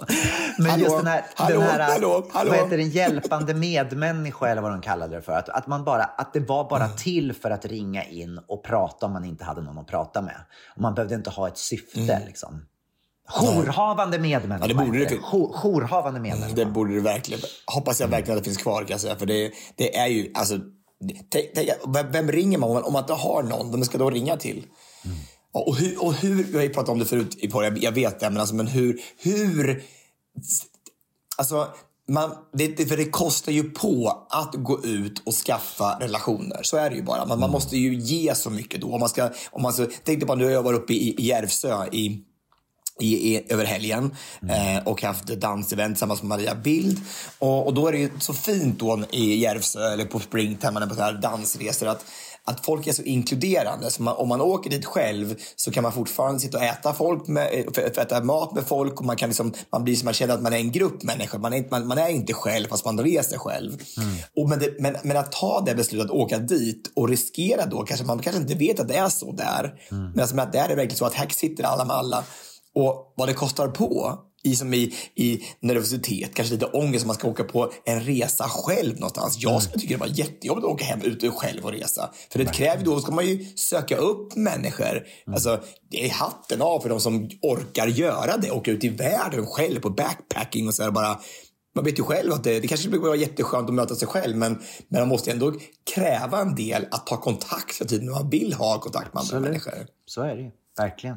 [0.59, 2.51] Men Hallå, just den här, hallå, den här hallå, hallå.
[2.51, 5.33] vad heter det, hjälpande medmänniska eller vad de kallade det för.
[5.33, 6.97] Att, att, man bara, att det var bara Mm.
[6.97, 10.37] till för att ringa in och prata om man inte hade någon att prata med.
[10.77, 12.23] Och man behövde inte ha ett syfte.
[12.27, 12.67] Liksom.
[13.29, 14.65] Jourhavande medmänniska.
[14.65, 14.77] Mm.
[14.79, 16.55] Ja, det borde det fin- Jour- Jourhavande medmänniska.
[16.57, 17.43] Det borde det verkligen.
[17.67, 19.17] Hoppas jag verkligen att det finns kvar kan jag säga.
[19.17, 20.59] För det, det är ju, alltså,
[22.13, 23.71] vem, ringer man om, man om man inte har någon?
[23.71, 24.67] Vem ska då ringa till?
[25.53, 27.85] Och, och hur, och hur, vi har ju pratat om det förut i podden, jag,
[27.85, 29.83] jag vet det, men, alltså, men hur, hur,
[31.37, 31.69] alltså,
[32.09, 36.61] man, det, för det kostar ju på att gå ut och skaffa relationer.
[36.63, 37.27] Så är det ju bara.
[37.27, 38.93] Man, man måste ju ge så mycket då.
[38.95, 41.15] Om man ska, om man så, tänk dig bara, nu har jag varit uppe i,
[41.19, 42.21] i Järvsö i
[43.01, 44.17] i, i, över helgen
[44.51, 47.01] eh, och haft dansevent tillsammans med Maria Bild.
[47.39, 50.87] Och, och då är det ju så fint då i Järvsö eller på Springtime, är
[50.87, 52.05] på så här dansresor, att,
[52.45, 53.91] att folk är så inkluderande.
[53.91, 57.27] Så man, om man åker dit själv så kan man fortfarande sitta och äta, folk
[57.27, 60.35] med, för äta mat med folk och man, kan liksom, man blir som man känner
[60.35, 61.39] att man är en grupp människor.
[61.39, 63.73] Man är, inte- man, man är inte själv fast man reser själv.
[64.37, 67.83] Och men, det, men, men att ta det beslutet att åka dit och riskera då,
[67.83, 69.75] kanske man kanske inte vet att det är så där.
[69.91, 72.25] Men alltså, att det är verkligen så att här sitter alla med alla.
[72.75, 77.17] Och vad det kostar på i, som i, i nervositet, kanske lite ångest om man
[77.17, 79.37] ska åka på en resa själv någonstans.
[79.39, 82.11] Jag skulle tycka det var jättejobbigt att åka hem ute själv och resa.
[82.31, 85.07] För det kräver då ska man ju söka upp människor.
[85.27, 85.61] Alltså,
[85.91, 88.51] det är hatten av för de som orkar göra det.
[88.51, 91.21] Åka ut i världen själv på backpacking och så här bara
[91.75, 94.37] man vet ju själv att det, det kanske skulle vara jätteskönt att möta sig själv
[94.37, 95.53] men, men man måste ändå
[95.95, 99.37] kräva en del att ta kontakt för tiden när man vill ha kontakt med andra
[99.37, 99.43] Absolut.
[99.43, 99.87] människor.
[100.07, 100.51] Så är det ju.
[100.79, 101.17] Verkligen.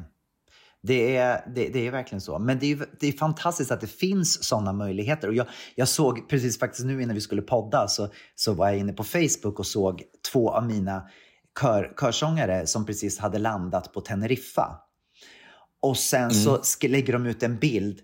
[0.88, 2.38] Det är, det, det är verkligen så.
[2.38, 5.28] Men det är, det är fantastiskt att det finns sådana möjligheter.
[5.28, 8.78] Och jag, jag såg precis faktiskt nu innan vi skulle podda så, så var jag
[8.78, 11.02] inne på Facebook och såg två av mina
[11.60, 14.78] kör, körsångare som precis hade landat på Teneriffa.
[15.82, 18.00] Och sen så sk- lägger de ut en bild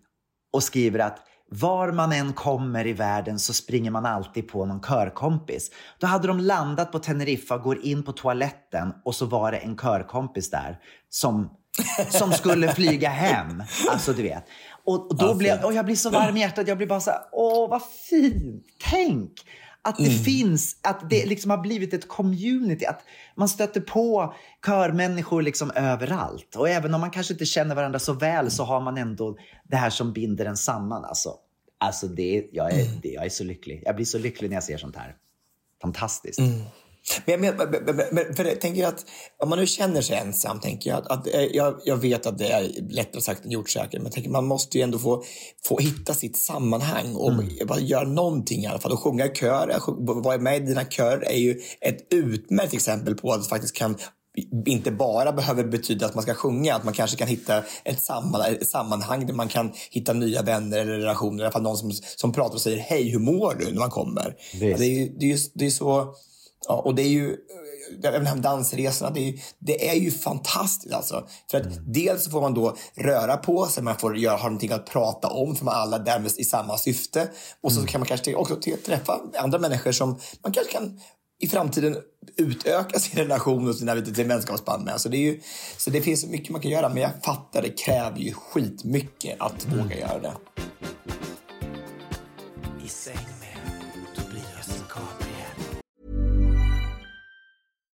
[0.53, 1.18] och skriver att
[1.51, 5.70] var man än kommer i världen så springer man alltid på någon körkompis.
[5.99, 9.77] Då hade de landat på Teneriffa, går in på toaletten och så var det en
[9.77, 11.51] körkompis där som,
[12.11, 13.63] som skulle flyga hem.
[13.91, 14.45] Alltså du vet.
[14.85, 15.65] Och, och då jag, fint.
[15.65, 16.69] och jag blir så varm i hjärtat.
[16.69, 18.67] Jag blir bara så här, åh vad fint.
[18.91, 19.33] Tänk
[19.83, 22.85] att det finns, att det liksom har blivit ett community.
[22.85, 23.01] Att
[23.35, 24.35] man stöter på
[24.67, 26.57] körmänniskor liksom överallt.
[26.57, 29.77] Och även om man kanske inte känner varandra så väl så har man ändå det
[29.77, 31.05] här som binder en samman.
[31.05, 31.35] Alltså,
[31.79, 33.83] alltså det, jag, är, det, jag är så lycklig.
[33.87, 35.15] Jag blir så lycklig när jag ser sånt här.
[35.83, 36.39] Fantastiskt.
[36.39, 36.65] Men,
[37.27, 37.57] men, men,
[37.97, 39.05] men, men för jag tänker att
[39.43, 42.38] om man nu känner sig ensam, tänker jag att, att eh, jag, jag vet att
[42.38, 45.23] det är lättare sagt än gjort säkert, men jag tänker man måste ju ändå få,
[45.67, 47.33] få hitta sitt sammanhang och
[47.67, 49.79] bara göra någonting i alla fall och sjunga kör.
[49.81, 53.75] sjung- Vara med i dina kör är ju ett utmärkt exempel på att det faktiskt
[53.77, 53.97] kan
[54.67, 58.40] inte bara behöver betyda att man ska sjunga, att man kanske kan hitta ett, samman,
[58.40, 61.93] ett sammanhang där man kan hitta nya vänner eller relationer, i alla fall någon som,
[62.17, 64.37] som pratar och säger hej, hur mår du när man kommer?
[64.71, 66.14] Ja, det, är, ju- det, är, det är så
[66.68, 67.37] Ja, och det är ju,
[68.05, 71.27] även de här dansresorna, det är, ju- det är ju fantastiskt alltså.
[71.50, 74.72] För att dels så får man då röra på sig, man får göra, ha någonting
[74.72, 77.29] att prata om för man alla därmed i samma syfte.
[77.61, 81.00] Och så kan man kanske också träffa andra människor som man kanske kan
[81.40, 81.96] i framtiden
[82.37, 85.00] utöka sin relation och sina sin vänskapsband med.
[85.00, 85.40] Så det, är ju,
[85.79, 89.37] så det finns så mycket man kan göra, men jag fattar det kräver ju skitmycket
[89.40, 89.79] att Mm.
[89.79, 90.33] våga göra det.
[92.85, 93.18] I säng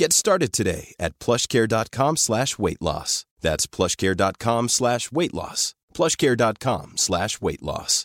[0.00, 3.24] Get started today at plushcare.com slash weight loss.
[3.42, 5.72] That's plushcare.com slash weight loss.
[5.96, 8.04] plushcare.com slash weight loss.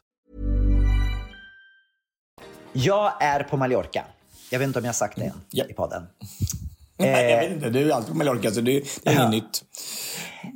[2.73, 4.05] Jag är på Mallorca.
[4.49, 5.65] Jag vet inte om jag har sagt det än Ja.
[5.69, 6.03] i podden.
[6.97, 9.27] Nej, jag vet inte, du är alltid på Mallorca så det, det är Ja.
[9.27, 9.63] inget nytt.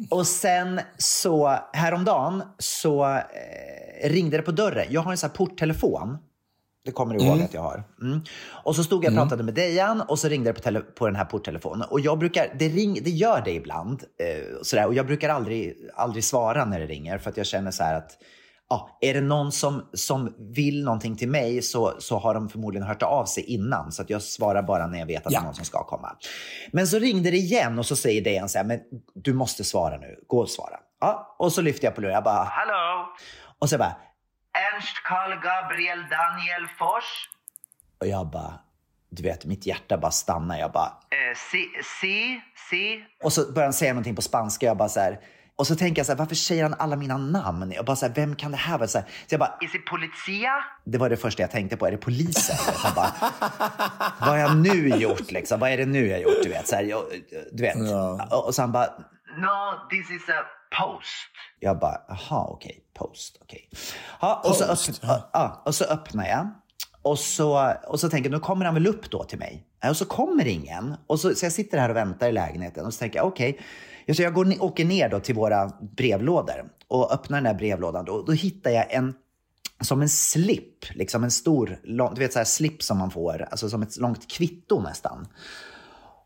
[0.10, 4.88] Och sen så häromdagen så eh, ringde det på dörren.
[4.90, 6.18] Jag har en sån här porttelefon.
[6.88, 7.84] Det kommer du ihåg att jag har.
[8.02, 8.22] Mm.
[8.64, 11.06] Och så stod jag och pratade med Dejan och så ringde det på, tele- på
[11.06, 11.88] den här porttelefonen.
[11.90, 14.04] Och jag brukar, det, ring, det gör det ibland.
[14.20, 14.86] Eh, sådär.
[14.88, 17.94] Och jag brukar aldrig, aldrig svara när det ringer för att jag känner så här
[17.98, 18.12] att
[18.70, 22.88] ja, är det någon som, som vill någonting till mig så, så har de förmodligen
[22.88, 23.92] hört av sig innan.
[23.92, 25.40] Så att jag svarar bara när jag vet att det Ja.
[25.40, 26.16] är någon som ska komma.
[26.72, 28.80] Men så ringde det igen och så säger Dejan så här, men
[29.16, 30.16] du måste svara nu.
[30.28, 30.76] Gå och svara.
[31.02, 32.14] Ja, och så lyfter jag på luren.
[32.14, 33.06] Jag bara, hallå?
[33.60, 33.96] Och så bara,
[34.66, 37.30] Ernst Karl Gabriel Daniel Fors.
[38.00, 38.54] Och jag bara,
[39.10, 40.58] du vet, mitt hjärta bara stannar.
[40.58, 41.70] Jag bara, eh, si,
[42.02, 43.06] si, si.
[43.24, 44.66] Och så börjar han säga någonting på spanska.
[44.66, 45.20] Jag bara så här,
[45.56, 47.72] och så tänker jag så här, varför säger han alla mina namn?
[47.72, 48.88] Jag bara så här, vem kan det här vara?
[48.88, 50.52] Så, här, så jag bara, is it policia?
[50.84, 52.56] Det var det första jag tänkte på, är det polisen?
[52.84, 53.14] Jag bara,
[54.20, 55.60] vad har jag nu gjort liksom?
[55.60, 56.44] Vad är det nu jag gjort?
[56.44, 57.04] Du vet, så här, jag,
[57.52, 57.76] du vet.
[58.32, 58.86] Och, och så han bara,
[59.38, 60.44] no, this is a
[60.78, 61.32] post.
[61.60, 63.70] Jag bara, aha, okej, post, okej.
[64.22, 64.94] Ja, och, så
[65.34, 66.50] ja, och så öppnar jag.
[67.02, 69.64] Och så, och så tänker jag, nu kommer han väl upp då till mig.
[69.90, 70.96] Och så kommer ingen.
[71.08, 73.60] Och så, så jag sitter här och väntar i lägenheten och så tänker jag, okej.
[74.06, 78.06] Ja, Så jag går, åker ner då till våra brevlådor och öppnar den här brevlådan.
[78.06, 79.14] Då, då hittar jag en,
[79.82, 83.48] som en slip, liksom en stor, lång, du vet så här slip som man får,
[83.52, 85.28] alltså som ett långt kvitto nästan.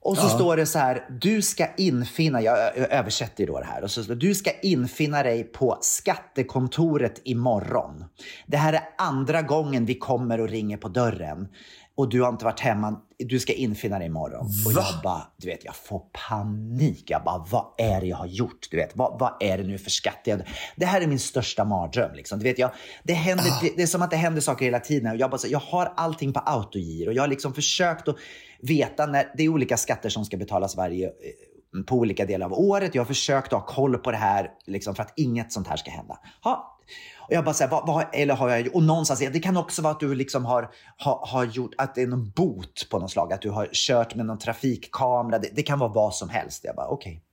[0.04, 3.84] Och så står det så här, du ska infinna, jag översätter ju då det här,
[3.84, 8.04] och så du ska infinna dig på skattekontoret imorgon.
[8.48, 11.48] Det här är andra gången vi kommer och ringer på dörren
[11.96, 14.46] och du har inte varit hemma, du ska infinna dig imorgon.
[14.66, 17.04] Och jag bara, du vet, jag får panik.
[17.08, 18.68] Jag bara, vad är det jag har gjort?
[18.72, 20.28] Du vet, vad, vad är det nu för skatt?
[20.76, 22.14] Det här är min största mardröm.
[22.16, 22.40] Liksom.
[22.40, 22.72] Du vet, jag,
[23.04, 25.12] det, händer, det, det är som att det händer saker hela tiden.
[25.12, 28.16] Och Jag, bara, så- jag har allting på autogir och jag har liksom försökt att
[28.62, 32.54] veta när det är olika skatter som ska betalas varje eh, på olika delar av
[32.54, 32.96] året.
[32.96, 35.92] Jag har försökt ha koll på det här liksom, för att inget sånt här ska
[35.92, 36.20] hända.
[36.44, 36.78] Ha.
[37.20, 39.94] Och jag bara säger, vad, vad, eller har jag Och någonstans, det kan också vara
[39.94, 43.34] att du liksom har, har, har gjort, att det är någon bot på något slag.
[43.34, 45.40] Att du har kört med någon trafikkamera.
[45.40, 46.64] Det, det kan vara vad som helst.
[46.64, 47.24] Jag bara, okej.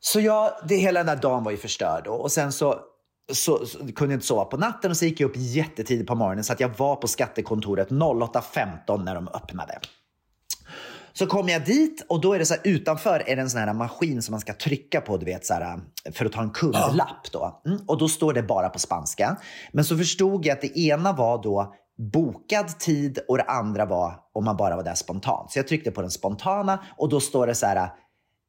[0.00, 2.06] Så jag, det, hela den där dagen var ju förstörd.
[2.06, 2.78] Och, och sen så,
[3.32, 6.14] så, så kunde jag inte sova på natten och så gick jag upp jättetidigt på
[6.14, 9.78] morgonen så att jag var på skattekontoret 08.15 när de öppnade.
[11.12, 13.60] Så kom jag dit och då är det så här, utanför är det en sån
[13.60, 16.42] här maskin som man ska trycka på du vet, så här, um, för att ta
[16.42, 17.32] en kundlapp.
[17.32, 17.62] Då.
[17.66, 19.36] Mm, och då står det bara på spanska.
[19.72, 21.74] Men så förstod jag att det ena var då
[22.12, 25.50] bokad tid och det andra var om man bara var där spontant.
[25.50, 27.90] Så jag tryckte på den spontana och då står det så här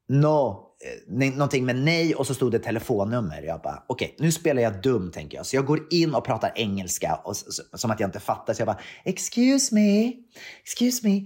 [0.08, 3.42] No, eh, någonting med nej och så stod det telefonnummer.
[3.42, 5.46] Jag bara, okej, nu spelar jag dum tänker jag.
[5.46, 7.36] Så jag går in och pratar engelska och,
[7.74, 8.54] som att jag inte fattar.
[8.54, 10.12] Så jag bara, excuse me,
[10.62, 11.16] excuse me,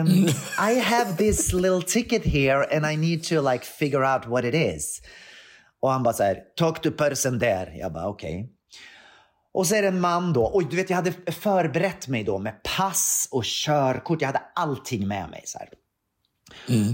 [0.00, 0.06] um,
[0.70, 4.54] I have this little ticket here and I need to like figure out what it
[4.54, 5.02] is.
[5.80, 7.76] Och han bara så här, talk to person there.
[7.76, 8.50] Jag bara, okej.
[9.54, 10.44] Och så är det en man då.
[10.44, 14.20] Och du vet, jag hade förberett mig då med pass och körkort.
[14.20, 15.42] Jag hade allting med mig.
[15.46, 15.68] Så, här.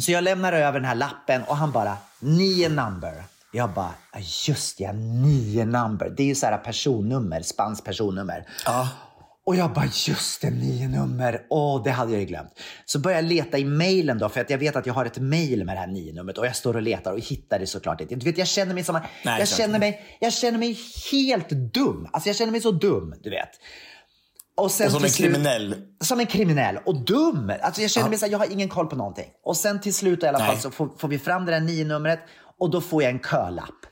[0.00, 3.24] Så jag lämnar över den här lappen och han bara, nio number.
[3.52, 4.18] Jag bara, "Ja,
[4.48, 6.14] just ja, nio number.
[6.16, 8.46] Det är ju så här personnummer, spanskt personnummer.
[9.46, 11.40] Och jag bara, just det, nio nummer.
[11.50, 12.50] Åh, det hade jag ju glömt.
[12.84, 15.18] Så börjar jag leta i mejlen då, för att jag vet att jag har ett
[15.18, 18.00] mejl med det här nio numret och jag står och letar och hittar det såklart
[18.00, 18.14] inte.
[18.14, 20.78] Du vet, jag känner mig som, Nej, jag känner mig, jag känner mig
[21.12, 22.08] helt dum.
[22.12, 23.50] Alltså jag känner mig så dum, du vet.
[24.56, 25.74] Och, sen Och som en slut- kriminell.
[26.00, 27.52] som en kriminell och dum.
[27.62, 29.30] Alltså jag känner mig så här, jag har ingen koll på någonting.
[29.44, 31.84] Och sen till slut i alla fall så får, får vi fram det där nio
[31.84, 32.20] numret
[32.58, 33.86] och då får jag en kölapp.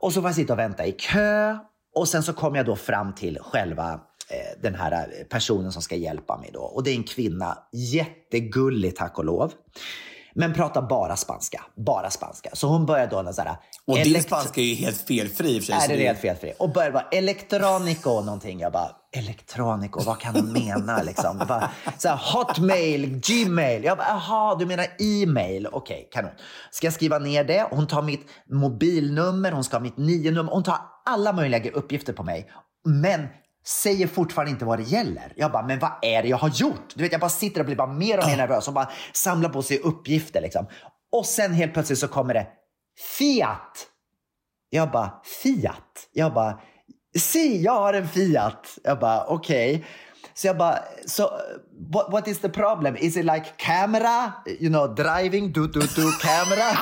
[0.00, 1.56] Och så får jag sitta och vänta i kö
[1.94, 3.92] och sen så kommer jag då fram till själva
[4.30, 6.60] eh, den här eh, personen som ska hjälpa mig då.
[6.60, 9.52] Och det är en kvinna, jättegullig tack och lov.
[10.34, 12.50] Men pratar bara spanska, bara spanska.
[12.52, 15.58] Så hon börjar då någon så här, Och din spanska är ju helt felfri i
[15.58, 15.76] och för sig.
[15.78, 16.52] Nej, det är helt felfri.
[16.58, 18.60] Och började bara elektronico någonting.
[18.60, 21.38] Jag bara, elektronico, vad kan hon mena liksom?
[21.48, 23.84] Bara, så här, hotmail, gmail.
[23.84, 25.68] Jag bara, jaha, du menar e-mail.
[25.72, 26.30] Okej, kanon.
[26.70, 27.66] Ska jag skriva ner det?
[27.70, 30.52] Hon tar mitt mobilnummer, hon ska ha mitt nio-nummer.
[30.52, 32.50] Hon tar alla möjliga uppgifter på mig.
[32.84, 33.26] Men
[33.66, 35.32] säger fortfarande inte vad det gäller.
[35.36, 36.94] Jag bara, men vad är det jag har gjort?
[36.94, 39.48] Du vet, jag bara sitter och blir bara mer och mer nervös och bara samlar
[39.48, 40.66] på sig uppgifter liksom.
[41.12, 42.46] Och sen helt plötsligt så kommer det
[43.18, 43.86] Fiat.
[44.70, 46.08] Jag bara, Fiat?
[46.12, 46.60] Jag bara,
[47.18, 48.78] si, jag har en Fiat.
[48.84, 49.74] Jag bara, okej.
[49.74, 49.84] Okay.
[50.34, 51.22] Så jag bara, so,
[51.92, 52.96] what, what is the problem?
[52.96, 54.32] Is it like camera?
[54.46, 56.78] You know, driving, do, do, do, camera?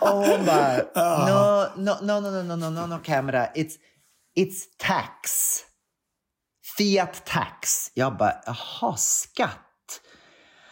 [0.00, 3.46] och hon bara, no, no, no, no, no, no, no, no, camera.
[3.54, 3.74] It's,
[4.36, 5.30] it's tax.
[6.76, 7.90] Fiat tax.
[7.94, 9.60] Jag bara, jaha, skatt.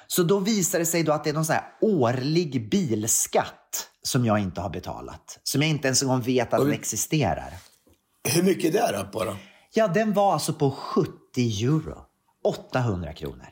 [0.07, 3.64] Så då visar det sig då att det är någon sån här årlig bilskatt
[4.07, 5.41] som jag inte har betalat.
[5.43, 7.53] Som jag inte ens en gång vet att den existerar.
[8.29, 9.37] Hur mycket är det då då?
[9.75, 11.11] Ja, den var alltså på 70
[11.65, 11.99] euro.
[12.45, 13.47] 800 kronor.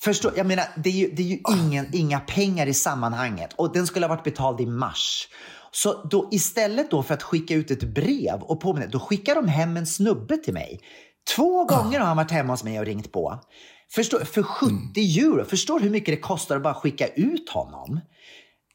[0.00, 3.50] Förstår, jag menar, det är ju, det är ju ingen, inga pengar i sammanhanget.
[3.56, 5.28] Och den skulle ha varit betald i mars.
[5.70, 9.48] Så då istället då för att skicka ut ett brev och påminna, då skickar de
[9.48, 10.80] hem en snubbe till mig.
[11.36, 13.40] Två gånger har han varit hemma hos mig och ringt på.
[13.92, 15.44] Förstår, för 70 euro.
[15.44, 18.00] Förstår du hur mycket det kostar att bara skicka ut honom?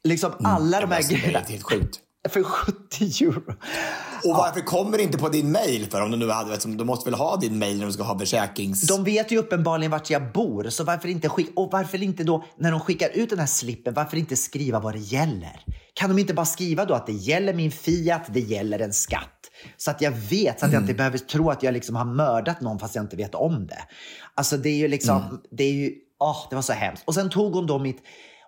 [0.06, 1.44] Liksom alla de här Alltså, det är grejerna.
[1.48, 2.00] helt sjukt.
[2.28, 3.42] För 70 euro.
[4.24, 6.00] Och varför kommer det inte på din mail för?
[6.02, 8.18] Om du nu hade, vet, du måste väl ha din mail när du ska ha
[8.18, 8.80] försäkrings...
[8.80, 12.44] De vet ju uppenbarligen vart jag bor, så varför inte, skick- och varför inte då,
[12.58, 15.60] när de skickar ut den här slippen, varför inte skriva vad det gäller?
[15.94, 19.32] Kan de inte bara skriva då att det gäller min Fiat, det gäller en skatt?
[19.76, 22.60] Så att jag vet, så att jag inte behöver tro att jag liksom har mördat
[22.60, 23.78] någon fast jag inte vet om det.
[24.34, 27.02] Alltså det är ju liksom, det är ju, åh, det var så hemskt.
[27.06, 27.98] Och sen tog hon då mitt,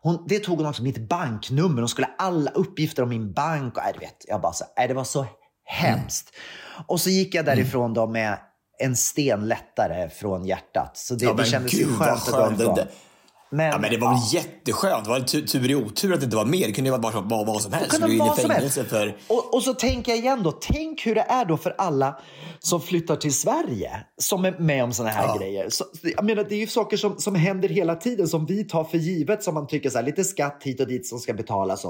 [0.02, 1.82] hon, det tog hon också mitt banknummer.
[1.82, 3.76] Hon skulle ha alla uppgifter om min bank.
[3.76, 5.26] Och, äh, du vet, jag bara så, äh, det var så
[5.64, 6.34] hemskt.
[6.86, 8.38] Och så gick jag därifrån då med
[8.78, 10.96] en sten lättare från hjärtat.
[10.96, 12.78] Så det, Ja, det kändes gud, skönt att gå
[13.50, 15.04] Men, Ja, men det var väl jätteskönt.
[15.04, 16.66] Det var tur i otur att det inte var mer.
[16.66, 17.90] Det kunde ju vara bara vad, som helst.
[17.90, 18.78] kunde inne i vara vad som helst.
[18.88, 19.16] för...
[19.28, 22.18] Och, och så tänker jag igen då, tänk hur det är då för alla
[22.58, 25.70] som flyttar till Sverige som är med om såna här grejer.
[25.70, 28.84] Så, jag menar, det är ju saker som, som händer hela tiden som vi tar
[28.84, 31.84] för givet som man tycker så här, lite skatt hit och dit som ska betalas.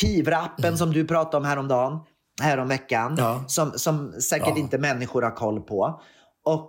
[0.00, 1.98] Kivra-appen som du pratade om häromdagen,
[2.40, 3.24] häromveckan, Mm.
[3.24, 3.44] Ja.
[3.48, 4.58] som, som säkert Ja.
[4.58, 6.00] inte människor har koll på.
[6.44, 6.68] Och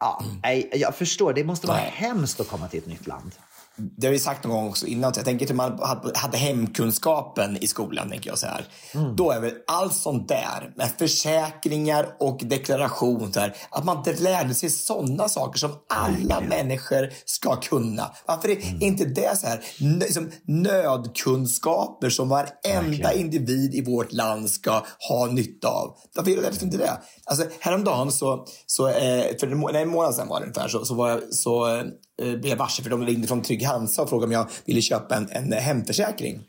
[0.00, 1.92] ja, nej, jag förstår, det måste vara Nej.
[1.94, 3.32] hemskt att komma till ett nytt land.
[3.76, 5.12] Det har vi sagt någon gång också innan.
[5.16, 5.78] Jag tänker att man
[6.14, 8.64] hade- hemkunskapen i skolan, tänker jag så här.
[8.94, 9.16] Mm.
[9.16, 14.12] Då är väl allt sånt där med försäkringar och deklaration, så här, att man inte
[14.22, 18.10] lärde sig sådana saker som alla människor ska kunna.
[18.26, 18.82] Varför är Mm.
[18.82, 25.68] inte det så här liksom nödkunskaper som varenda individ i vårt land ska ha nytta
[25.68, 25.96] av?
[26.16, 26.98] Varför är det inte det?
[27.24, 31.10] Alltså, häromdagen så, så eh, för en månad sedan var det ungefär, så, så, var
[31.10, 31.84] jag, så eh,
[32.18, 35.16] blev jag varse för de ringde från Trygg Hansa och frågade om jag ville köpa
[35.16, 36.42] en, en hemförsäkring.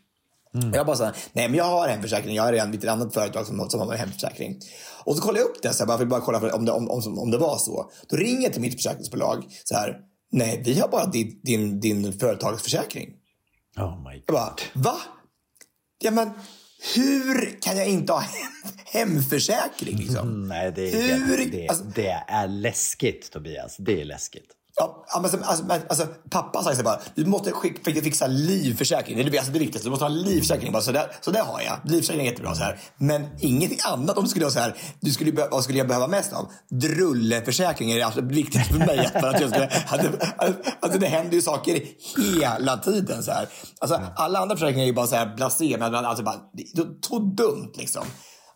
[0.53, 3.13] Och Jag bara sa, nej men jag har hemförsäkring, jag har redan vid ett annat
[3.13, 4.59] företag som, som har en hemförsäkring.
[5.03, 6.65] Och så kollade jag upp det, så här, bara för att bara kolla för om,
[6.65, 7.91] det, om, om, om det var så.
[8.09, 9.97] Då ringer jag till mitt försäkringsbolag, så här,
[10.31, 13.09] nej vi har bara din, din, din företagsförsäkring.
[13.77, 14.95] Oh my Jag bara, va?
[15.99, 16.29] Ja men,
[16.95, 18.51] hur kan jag inte ha hem,
[18.85, 20.47] hemförsäkring liksom?
[20.47, 23.75] Nej, det är, Hur- det, alltså- det är läskigt Tobias.
[23.79, 24.51] Det är läskigt.
[24.77, 29.17] Ja, men alltså, alltså, men, alltså, pappa sa så bara, du måste skick, fixa, livförsäkring.
[29.17, 29.87] Det är alltså det viktigaste.
[29.87, 30.71] Du måste ha livförsäkring.
[30.71, 31.91] Bara, så, där, så där har jag.
[31.91, 32.55] Livförsäkring är jättebra.
[32.55, 32.79] Så här.
[32.97, 34.17] Men ingenting annat.
[34.17, 36.51] Om du skulle ha så här, du skulle, vad skulle jag behöva mest av?
[36.69, 39.09] Drulleförsäkring är det absolut viktigaste för mig.
[39.11, 40.11] För att jag skulle, alltså,
[40.79, 41.81] alltså, det händer ju saker
[42.17, 43.23] hela tiden.
[43.23, 43.47] Så här.
[43.79, 45.75] Alltså, alla andra försäkringar är ju bara så här blasé.
[45.79, 48.03] Men alltså, bara, det är så dumt liksom.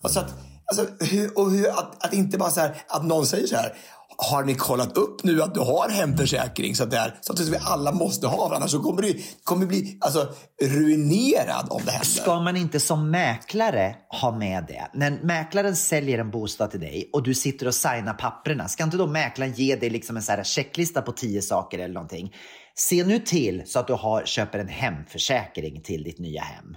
[0.03, 0.33] Och så att,
[0.65, 3.73] alltså, hur, och hur, att, att inte bara så här, att någon säger så här.
[4.21, 6.75] Har ni kollat upp nu att du har hemförsäkring?
[6.75, 9.65] Så att, det är, så att vi alla måste ha, annars så kommer du kommer
[9.65, 12.05] bli alltså, ruinerad om det händer.
[12.07, 14.87] Ska man inte som mäklare ha med det?
[14.93, 18.97] När mäklaren säljer en bostad till dig och du sitter och signar papperna, ska inte
[18.97, 22.33] då mäklaren ge dig liksom en så här checklista på tio saker eller någonting?
[22.75, 26.75] Se nu till så att du har, köper en hemförsäkring till ditt nya hem.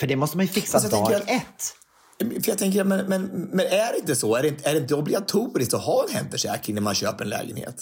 [0.00, 1.76] För det måste man ju fixa jag dag att- ett.
[2.20, 4.36] För jag tänker, men, men, men är det inte så?
[4.36, 7.30] Är det inte, är det inte obligatoriskt att ha en hemförsäkring när man köper en
[7.30, 7.76] lägenhet?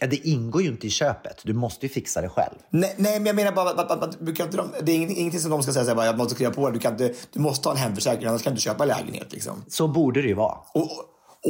[0.00, 1.40] Ja, det ingår ju inte i köpet.
[1.44, 2.54] Du måste ju fixa det själv.
[2.70, 5.50] Nej, nej men jag menar bara att, du kan inte, de- det är ingenting, som
[5.50, 6.74] de ska säga så här, bara, jag måste skriva på det.
[6.74, 9.32] Du, kan inte, du måste ha en hemförsäkring, annars kan du inte köpa lägenhet.
[9.32, 9.64] Liksom.
[9.68, 10.56] Så borde det ju vara.
[10.74, 10.82] Och,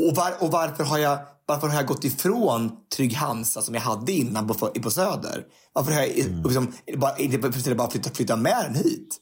[0.09, 3.83] och, var, och varför, har jag, varför har jag gått ifrån Trygg Hansa som jag
[3.83, 5.45] hade innan på, på Söder?
[5.73, 6.09] Varför har jag
[6.45, 9.17] liksom, bara, inte bara flytta, flytta med den hit?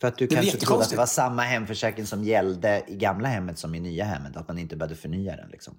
[0.00, 3.58] För att du kanske trodde att det var samma hemförsäkring som gällde i gamla hemmet
[3.58, 4.36] som i nya hemmet.
[4.36, 5.48] Att man inte behövde förnya den.
[5.50, 5.74] Liksom.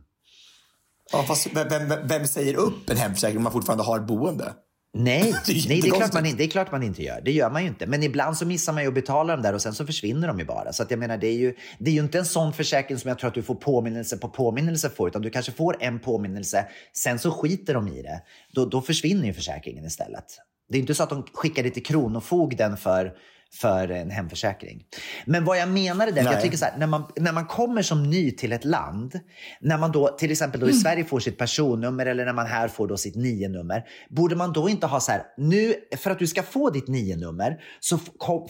[1.12, 4.54] Ja, fast vem, vem, vem säger upp en hemförsäkring om man fortfarande har ett boende?
[4.94, 7.22] Nej, Det är nej det, är klart man, inte- det är klart man inte gör.
[7.26, 7.88] Det gör man ju inte.
[7.88, 10.40] Men ibland så missar man ju att betala dem där och sen så försvinner de
[10.40, 10.74] ju bara.
[10.74, 13.08] Så att jag menar, det är ju, det är ju inte en sån försäkring som
[13.10, 15.08] jag tror att du får påminnelse på påminnelse för.
[15.08, 18.22] Utan du kanske får en påminnelse, sen så skiter de i det.
[18.54, 20.26] Då, då försvinner ju försäkringen istället.
[20.70, 23.14] Det är inte så att de skickar det till Kronofogden för,
[23.54, 24.84] för en hemförsäkring.
[25.26, 27.82] Men vad jag menar är det, jag tycker så här, när man, när man kommer
[27.82, 29.20] som ny till ett land,
[29.60, 32.68] när man då till exempel då i Sverige får sitt personnummer eller när man här
[32.68, 36.28] får då sitt nio-nummer, borde man då inte ha så här, nu för att du
[36.28, 37.98] ska få ditt nio-nummer så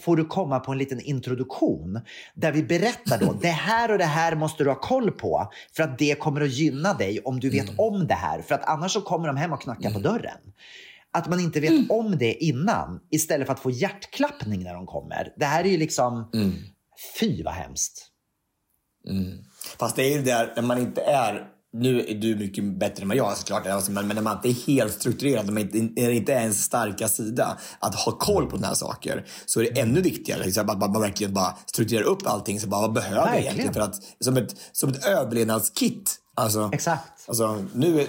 [0.01, 2.01] får du komma på en liten introduktion
[2.33, 5.83] där vi berättar då, det här och det här måste du ha koll på för
[5.83, 8.91] att det kommer att gynna dig om du vet om det här, för att annars
[8.91, 10.37] så kommer de hem och knackar på dörren.
[11.17, 15.33] Att man inte vet om det innan istället för att få hjärtklappning när de kommer.
[15.37, 16.29] Det här är ju liksom,
[17.19, 18.07] fy vad hemskt.
[19.79, 23.01] Fast det är ju det där när man inte är nu är du mycket bättre
[23.01, 25.53] än vad jag är såklart, alltså, men men när man inte är helt strukturerad, när
[25.53, 28.73] man inte, när det inte är ens starka sida, att ha koll på sådana här
[28.75, 32.59] saker, så är det ännu viktigare liksom, att man, man verkligen bara strukturerar upp allting.
[32.59, 33.73] Så bara, vad behöver jag egentligen?
[33.73, 36.15] För att, som, ett, som ett överlevnadskit.
[36.33, 37.27] Alltså, Exakt.
[37.27, 38.07] Alltså, nu, är-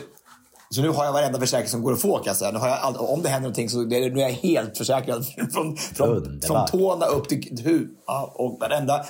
[0.71, 2.51] så nu har jag varenda försäkring som går att få kan jag säga.
[2.51, 5.27] Nu har jag all, om det händer någonting så det, nu är jag helt försäkrad
[5.53, 7.89] från, från, från tårna upp till huvud.
[8.07, 9.07] Ja, och varenda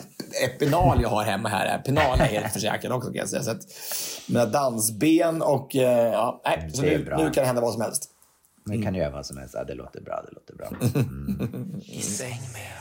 [0.59, 3.43] penal jag har hemma här är penal är helt försäkrad också kan jag säga.
[3.43, 3.63] Så att,
[4.29, 7.73] mina dansben och eh, ja, nej, så Det är nu, nu kan det hända vad
[7.73, 8.11] som helst.
[8.65, 9.55] Men kan göra vad som helst.
[9.55, 10.23] Ja, det låter bra.
[10.27, 10.69] Det låter bra.
[11.85, 12.73] I säng med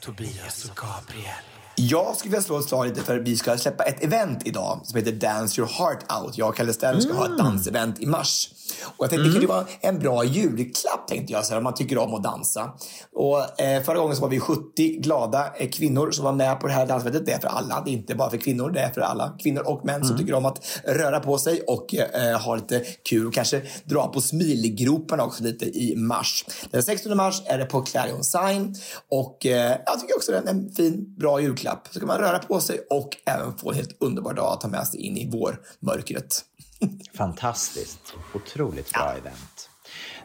[0.00, 1.51] Tobias och Gabriel.
[1.74, 4.98] Jag skulle vilja slå ett slag lite för vi ska släppa ett event idag som
[4.98, 6.38] heter Dance your heart out.
[6.38, 8.48] Jag och Kalle Stenn ska ha ett dansevent i mars.
[8.96, 11.74] Och jag tänkte det kan vara en bra julklapp tänkte jag, så här, om man
[11.74, 12.72] tycker om att dansa.
[13.12, 16.66] Och eh, förra gången så var vi 70 glada eh, kvinnor som var med på
[16.66, 17.26] det här danseventet.
[17.26, 19.62] Det är för alla, det är inte bara för kvinnor, det är för alla kvinnor
[19.68, 23.34] och män som tycker om att röra på sig och eh, ha lite kul och
[23.34, 26.44] kanske dra på smilgroparna också lite i mars.
[26.70, 28.74] Den 16 mars är det på Clarion Sign
[29.10, 31.61] och eh, jag tycker också det är en fin, bra julklapp.
[31.90, 34.68] Så kan man röra på sig och även få en helt underbar dag att ta
[34.68, 36.44] med sig in i vårmörkret.
[37.14, 38.14] Fantastiskt.
[38.34, 39.68] Otroligt bra event.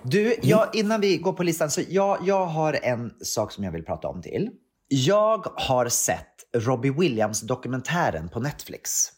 [0.04, 3.72] Du, jag, innan vi går på listan, så jag, jag har en sak som jag
[3.72, 4.50] vill prata om till.
[4.88, 9.12] Jag har sett Robbie Williams-dokumentären på Netflix.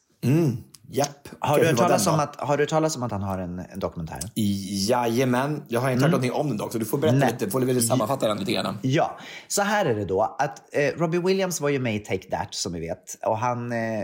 [0.92, 1.30] Japp.
[1.40, 3.80] Har du, var talas om att, har du talas om att han har en, en
[3.80, 4.20] dokumentär?
[4.36, 5.64] Jajamän.
[5.68, 7.32] Jag har inte hört någonting om den dock, så du får berätta Nej.
[7.32, 7.52] lite.
[7.52, 8.78] Får du väl sammanfatta den lite grann?
[8.82, 10.36] Ja, så här är det då.
[10.40, 13.18] Att, eh, Robbie Williams var ju med i Take That som vi vet.
[13.26, 14.04] Och han eh,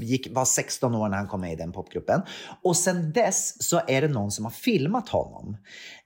[0.00, 2.22] gick, var 16 år när han kom med i den popgruppen.
[2.62, 5.56] Och sen dess så är det någon som har filmat honom.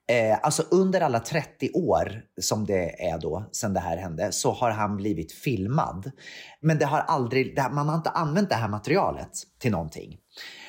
[0.09, 4.53] Eh, alltså under alla 30 år som det är då, sen det här hände, så
[4.53, 6.11] har han blivit filmad.
[6.61, 10.17] Men det har aldrig, det, här- man har inte använt det här materialet till någonting.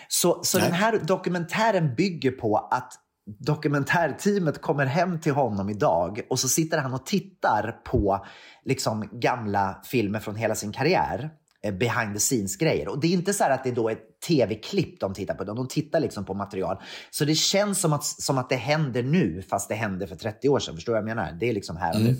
[0.07, 2.93] Så, så den här dokumentären bygger på att
[3.39, 8.25] dokumentärteamet kommer hem till honom idag och så sitter han och tittar på
[8.65, 11.29] liksom gamla filmer från hela sin karriär.
[11.65, 12.87] Eh, behind the scenes-grejer.
[12.87, 13.97] Och det är inte så här att det då är
[14.27, 16.77] tv-klipp de tittar på, utan de tittar liksom på material.
[17.11, 20.49] Så det känns som att, som att det händer nu, fast det hände för 30
[20.49, 20.75] år sedan.
[20.75, 21.37] Förstår du vad jag menar?
[21.39, 22.15] Det är liksom här och nu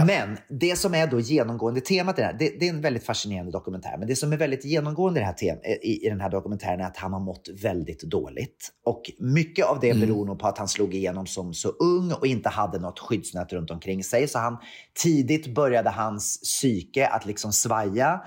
[0.00, 2.80] ah, Men det som är då genomgående temat i det här, det, det är en
[2.80, 6.08] väldigt fascinerande dokumentär, men det som är väldigt genomgående i, det här tem, i, i
[6.08, 8.70] den här dokumentären är att han har mått väldigt dåligt.
[8.84, 10.08] Och mycket av det Mm.
[10.08, 13.52] beror nog på att han slog igenom som så ung och inte hade något skyddsnät
[13.52, 14.28] runt omkring sig.
[14.28, 14.58] Så han,
[15.02, 18.20] tidigt började hans psyke att liksom svaja.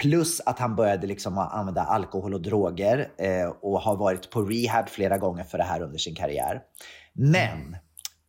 [0.00, 4.88] Plus att han började liksom använda alkohol och droger eh, och har varit på rehab
[4.88, 6.60] flera gånger för det här under sin karriär.
[7.12, 7.76] Men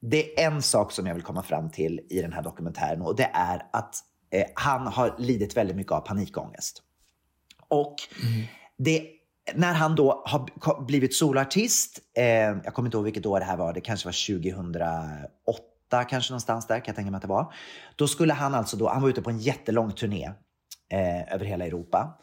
[0.01, 3.15] det är en sak som jag vill komma fram till i den här dokumentären och
[3.15, 3.95] det är att
[4.31, 6.83] eh, han har lidit väldigt mycket av panikångest.
[7.67, 7.95] Och
[8.77, 9.07] det,
[9.55, 13.57] när han då har blivit solartist, eh, jag kommer inte ihåg vilket år det här
[13.57, 17.53] var, det kanske var 2008, kanske någonstans där kan jag tänka mig att det var.
[17.95, 20.31] Då skulle han alltså då, han var ute på en jättelång turné
[20.91, 22.19] eh, över hela Europa.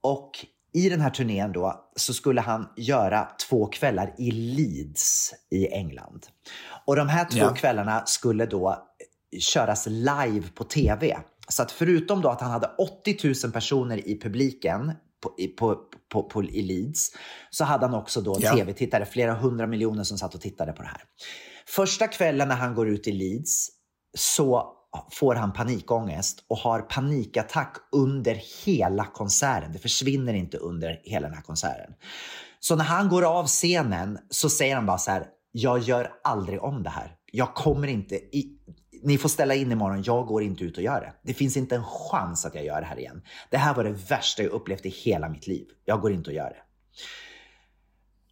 [0.00, 0.46] Och
[0.76, 6.26] i den här turnén då så skulle han göra två kvällar i Leeds i England.
[6.86, 7.54] Och de här två Ja.
[7.54, 11.18] kvällarna skulle då eh, köras live på tv.
[11.48, 15.76] Så att förutom då att han hade 80 000 personer i publiken på, i, på,
[16.12, 17.10] på, på, i Leeds
[17.50, 18.54] så hade han också då Ja.
[18.56, 21.02] tv-tittare, flera hundra miljoner som satt och tittade på det här.
[21.68, 23.68] Första kvällen när han går ut i Leeds
[24.18, 24.72] så
[25.10, 29.72] får han panikångest och har panikattack under hela konserten.
[29.72, 31.94] Det försvinner inte under hela den här konserten.
[32.60, 36.62] Så när han går av scenen så säger han bara så här, jag gör aldrig
[36.62, 37.16] om det här.
[37.32, 38.58] Jag kommer inte, i,
[39.02, 41.12] ni får ställa in imorgon, jag går inte ut och gör det.
[41.22, 43.22] Det finns inte en chans att jag gör det här igen.
[43.50, 45.66] Det här var det värsta jag upplevt i hela mitt liv.
[45.84, 46.62] Jag går inte och gör det.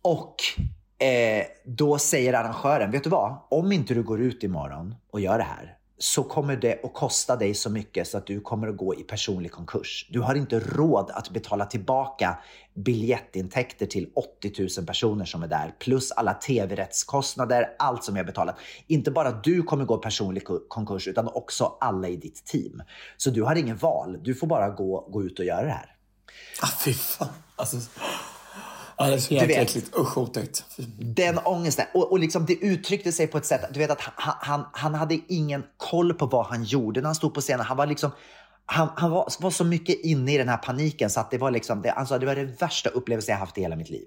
[0.02, 0.34] Och
[1.06, 3.38] eh, då säger arrangören, vet du vad?
[3.50, 7.36] Om inte du går ut imorgon och gör det här så kommer det att kosta
[7.36, 10.09] dig så mycket så att du kommer att gå i personlig konkurs.
[10.11, 12.38] Du har inte råd att betala tillbaka
[12.74, 18.57] biljettintäkter till 80 000 personer som är där, plus alla tv-rättskostnader, allt som jag betalat.
[18.86, 22.82] Inte bara du kommer gå i personlig konkurs, utan också alla i ditt team.
[23.16, 24.18] Så du har ingen val.
[24.22, 25.97] Du får bara gå, gå ut och göra det här.
[26.62, 27.28] Ah, fy fan.
[27.57, 27.76] Alltså,
[28.97, 29.99] ja, det är så jäkla äckligt.
[29.99, 30.64] Usch, otäckt.
[30.99, 31.86] Den ångesten.
[31.95, 34.95] Och, och liksom det uttryckte sig på ett sätt, du vet att han, han, han
[34.95, 37.66] hade ingen koll på vad han gjorde när han stod på scenen.
[37.66, 38.11] Han var liksom,
[38.66, 41.51] han, han var, var så mycket inne i den här paniken så att det var
[41.51, 44.07] liksom, det, alltså det var det värsta upplevelsen jag haft i hela mitt liv.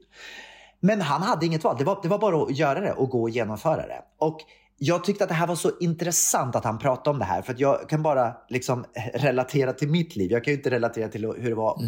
[0.79, 1.75] Men han hade inget val.
[1.77, 4.01] Det var, det var bara att göra det och gå och genomföra det.
[4.17, 4.39] Och
[4.79, 7.41] jag tyckte att det här var så intressant att han pratade om det här.
[7.41, 10.31] För att jag kan bara liksom relatera till mitt liv.
[10.31, 11.81] Jag kan ju inte relatera till hur det var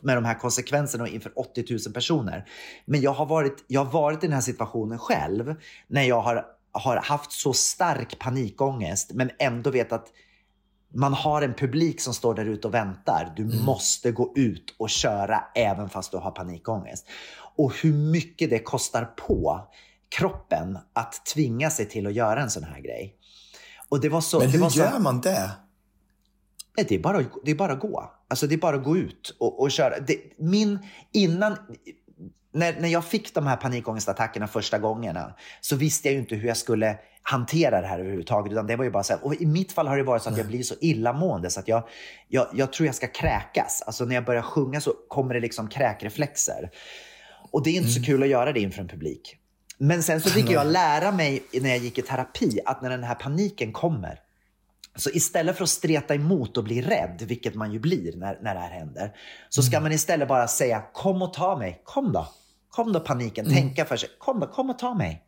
[0.00, 2.48] med de här konsekvenserna inför 80 000 personer.
[2.84, 5.54] Men jag har varit, jag har varit i den här situationen själv.
[5.86, 10.06] När jag har, har haft så stark panikångest men ändå vet att
[10.94, 13.32] man har en publik som står där ute och väntar.
[13.36, 17.06] Du måste gå ut och köra även fast du har panikångest.
[17.56, 19.68] Och hur mycket det kostar på
[20.18, 23.16] kroppen att tvinga sig till att göra en sån här grej.
[23.88, 25.50] Och det var så, Men det hur var så, gör man det?
[26.76, 28.12] Nej, det, är bara, det är bara att gå.
[28.28, 30.00] Alltså det är bara att gå ut och, och köra.
[30.00, 30.78] Det, min,
[31.12, 31.56] innan,
[32.52, 36.48] när, när jag fick de här panikångestattackerna första gångerna så visste jag ju inte hur
[36.48, 38.52] jag skulle hantera det här överhuvudtaget.
[38.52, 40.30] Utan det var ju bara så här, och I mitt fall har det varit så
[40.30, 41.88] att jag blir så illamående så att jag,
[42.28, 43.82] jag, jag tror jag ska kräkas.
[43.86, 46.70] Alltså när jag börjar sjunga så kommer det liksom kräkreflexer.
[47.50, 49.41] Och det är inte så kul att göra det inför en publik.
[49.84, 53.04] Men sen så fick jag lära mig när jag gick i terapi att när den
[53.04, 54.20] här paniken kommer
[54.96, 58.54] så istället för att streta emot och bli rädd, vilket man ju blir när, när
[58.54, 59.16] det här händer,
[59.48, 61.80] så ska man istället bara säga kom och ta mig.
[61.84, 62.28] Kom då.
[62.70, 63.50] Kom då paniken.
[63.50, 64.08] Tänka för sig.
[64.18, 65.22] Kom då, kom och ta mig.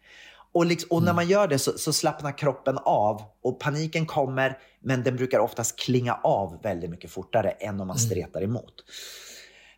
[0.52, 4.58] Och, liksom, och när man gör det så, så slappnar kroppen av och paniken kommer,
[4.80, 8.74] men den brukar oftast klinga av väldigt mycket fortare än om man stretar emot.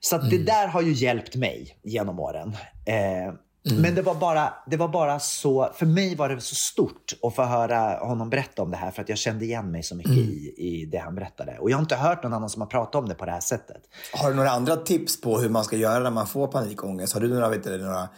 [0.01, 2.57] Så det där har ju hjälpt mig genom åren.
[2.87, 3.35] Eh,
[3.75, 7.35] Men det var, bara, det var bara så, för mig var det så stort att
[7.35, 10.13] få höra honom berätta om det här för att jag kände igen mig så mycket
[10.13, 11.59] i, i det han berättade.
[11.59, 13.41] Och jag har inte hört någon annan som har pratat om det på det här
[13.41, 13.83] sättet.
[14.13, 17.13] Har du några andra tips på hur man ska göra när man får panikångest?
[17.13, 18.09] Har du några, vet du, några,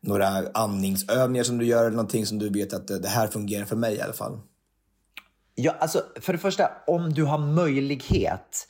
[0.00, 3.76] några andningsövningar som du gör eller någonting som du vet att det här fungerar för
[3.76, 4.40] mig i alla fall?
[5.54, 8.68] Ja, alltså, för det första, om du har möjlighet.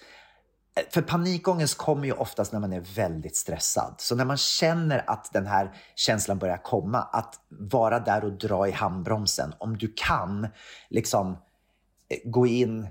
[0.91, 3.95] För panikångest kommer ju oftast när man är väldigt stressad.
[3.99, 8.68] Så när man känner att den här känslan börjar komma, att vara där och dra
[8.68, 9.55] i handbromsen.
[9.59, 10.49] Om du kan
[10.89, 11.33] liksom
[12.09, 12.89] eh, gå in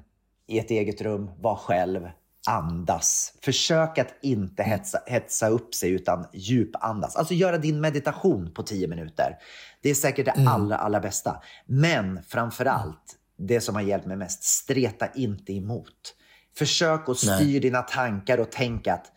[0.47, 2.09] i ett eget rum, vara själv,
[2.47, 3.33] andas.
[3.41, 7.15] Försök att inte hetsa, hetsa upp sig utan djupandas.
[7.15, 9.37] Alltså göra din meditation på 10 minuter.
[9.81, 11.41] Det är säkert det allra, allra bästa.
[11.65, 16.15] Men framför allt, det som har hjälpt mig mest, streta inte emot.
[16.57, 19.11] Försök att styra dina tankar och tänk att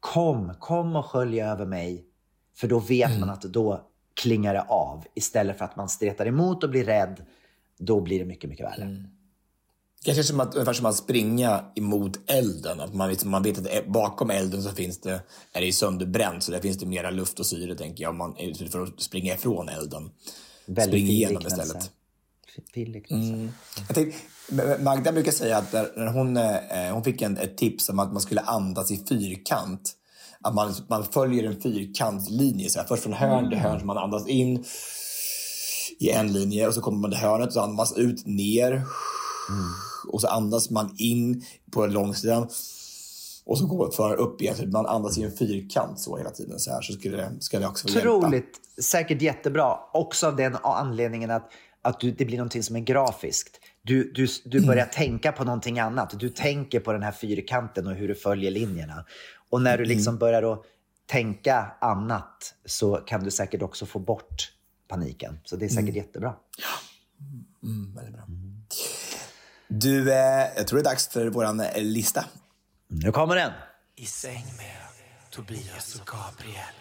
[0.00, 2.04] kom, kom och skölj över mig.
[2.56, 5.04] För då vet man att då klingar det av.
[5.14, 7.24] Istället för att man stretar emot och blir rädd.
[7.78, 9.04] Då blir det mycket, mycket värre.
[10.04, 12.80] Kanske som att, ungefär som att springa emot elden.
[12.80, 15.20] Att man, liksom, man vet att bakom elden så finns det,
[15.52, 18.10] är det sönderbränt så där finns det mera luft och syre tänker jag.
[18.10, 18.36] Om man,
[18.70, 20.10] för att springa ifrån elden.
[20.66, 21.90] Väldigt Spring igenom istället.
[22.74, 23.32] Fin liknelse.
[23.32, 23.52] Mm.
[23.88, 24.18] Jag tänkte,
[24.78, 28.22] Magda brukar säga att när hon, eh, hon fick en, ett tips om att man
[28.22, 29.92] skulle andas i fyrkant.
[30.40, 32.70] Att man, man följer en fyrkantslinje.
[32.70, 34.64] Så här, först från hörn till hörn, så man andas in
[35.98, 38.82] i en linje och så kommer man till hörnet och så andas man ut ner.
[40.12, 42.48] Och så andas man in på långsidan.
[43.46, 44.56] Och så går för upp igen.
[44.56, 46.58] Så man andas i en fyrkant så hela tiden.
[46.58, 48.16] Så här så skulle det, ska det också hjälpa.
[48.16, 49.78] Otroligt, säkert jättebra.
[49.92, 51.50] Också av den anledningen att,
[51.82, 53.60] att du, det blir någonting som är grafiskt.
[53.86, 54.68] Du, du, du Mm.
[54.68, 56.18] börjar tänka på någonting annat.
[56.20, 59.04] Du tänker på den här fyrkanten och hur du följer linjerna.
[59.50, 59.96] Och när du Mm.
[59.96, 60.62] liksom börjar att
[61.06, 64.52] tänka annat så kan du säkert också få bort
[64.88, 65.38] paniken.
[65.44, 66.34] Så det är säkert jättebra.
[67.62, 68.24] Mm, väldigt bra.
[69.68, 72.24] Du, eh, jag tror det är dags för våran eh, lista.
[72.88, 73.52] Nu kommer den.
[73.96, 74.76] I säng med
[75.30, 76.74] Tobias och Gabriel.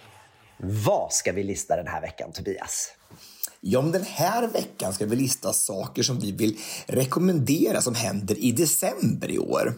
[0.58, 2.90] Vad ska vi lista den här veckan, Tobias?
[3.66, 6.58] Ja, men den här veckan ska vi lista saker som vi vill
[6.88, 9.74] rekommendera som händer i december i år.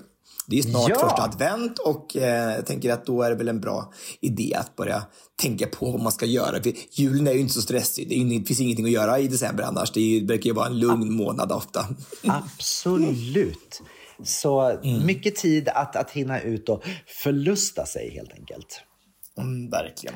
[0.48, 0.96] Det är snart Ja.
[1.00, 4.76] första advent och eh, jag tänker att då är det väl en bra idé att
[4.76, 5.04] börja
[5.36, 6.64] tänka på vad man ska göra.
[6.64, 8.10] För julen är ju inte så stressig.
[8.10, 9.92] Det, är det finns ingenting att göra i december annars.
[9.92, 11.88] Det, är, ju- vara en lugn månad ofta.
[12.28, 13.82] Absolut.
[14.24, 16.84] Så mycket tid att, att hinna ut och
[17.24, 18.82] förlusta sig helt enkelt.
[19.38, 20.16] Mm, verkligen.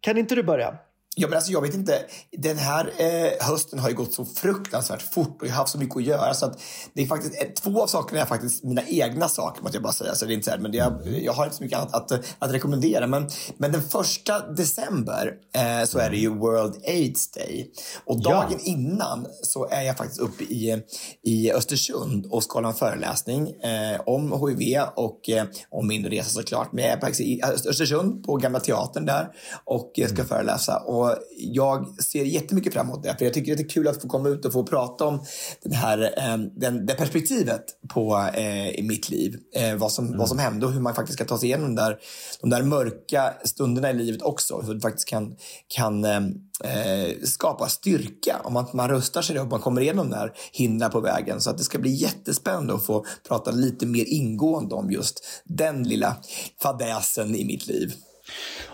[0.00, 0.74] Kan inte du börja?
[1.16, 2.02] Ja, men alltså, jag vet inte.
[2.32, 5.78] Den här eh, hösten har ju gått så fruktansvärt fort och jag har haft så
[5.78, 6.60] mycket att göra så att
[6.94, 9.92] det är faktiskt eh, två av sakerna är faktiskt mina egna saker måste jag bara
[9.92, 10.14] säga.
[10.14, 12.24] Så det är inte så här, men jag, jag har inte så mycket annat att,
[12.38, 13.06] att rekommendera.
[13.06, 17.70] Men, men den första december eh, så är det ju World AIDS Day
[18.04, 20.82] och dagen innan så är jag faktiskt uppe i,
[21.22, 26.30] i Östersund och ska hålla en föreläsning eh, om HIV och eh, om min resa
[26.30, 26.72] såklart.
[26.72, 29.28] Men jag är i Östersund på Gamla Teatern där
[29.64, 30.76] och eh, ska föreläsa.
[30.78, 30.99] Och
[31.36, 33.16] jag ser jättemycket fram emot det.
[33.18, 35.24] För jag tycker det är kul att få komma ut och få prata om
[35.62, 39.36] den här, eh, den, det perspektivet på eh, i mitt liv.
[39.54, 41.98] Eh, vad, som, vad som hände och hur man faktiskt ska ta sig igenom där,
[42.40, 44.62] de där mörka stunderna i livet också.
[44.64, 45.36] Så att det faktiskt kan,
[45.68, 46.20] kan eh,
[46.64, 51.00] eh, skapa styrka om man, man rustar sig och man kommer igenom där hindren på
[51.00, 51.40] vägen.
[51.40, 55.82] Så att det ska bli jättespännande att få prata lite mer ingående om just den
[55.82, 56.16] lilla
[56.62, 57.94] fadäsen i mitt liv.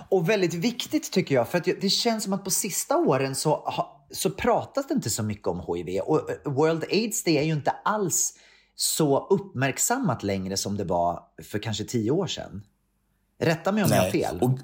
[0.09, 3.75] Och väldigt viktigt tycker jag, för att det känns som att på sista åren så,
[4.11, 6.01] så pratas det inte så mycket om HIV.
[6.01, 8.35] Och eh, World AIDS Day är ju inte alls
[8.75, 12.63] så uppmärksammat längre som det var för kanske tio år sedan.
[13.41, 14.39] Rätta mig om jag har fel.
[14.43, 14.59] Och,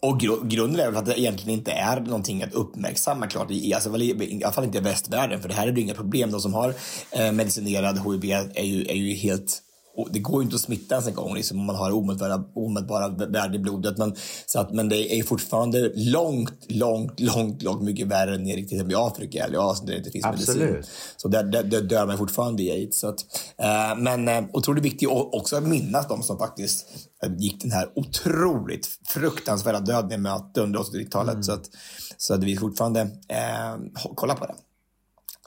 [0.00, 3.50] och gru- grunden är väl att det egentligen inte är någonting att uppmärksamma klart.
[3.50, 5.42] I, alltså, i, alla fall inte i västvärlden.
[5.42, 6.30] För det här är ju inga problem.
[6.30, 6.74] De som har
[7.10, 9.62] eh, medicinerad HIV är ju, är ju helt
[9.96, 12.44] och det går ju inte att smitta ens en gång liksom, om man har omätbara,
[12.54, 13.98] omätbara värden i blodet.
[13.98, 14.14] Men,
[14.46, 18.76] så att, men det är fortfarande långt, långt, långt, långt mycket värre ner i till
[18.76, 20.70] exempel Afrika eller Asien där det inte finns Absolut.
[20.70, 20.92] medicin.
[21.16, 23.00] Så där, där, där dör man fortfarande i aids.
[23.00, 23.20] Så att,
[23.58, 26.86] eh, men eh, otroligt viktigt också att minnas de som faktiskt
[27.24, 31.44] eh, gick den här otroligt fruktansvärda döden i möte under 80-talet.
[31.44, 31.70] Så, att,
[32.16, 33.76] så att vi fortfarande eh,
[34.14, 34.54] kollar på det.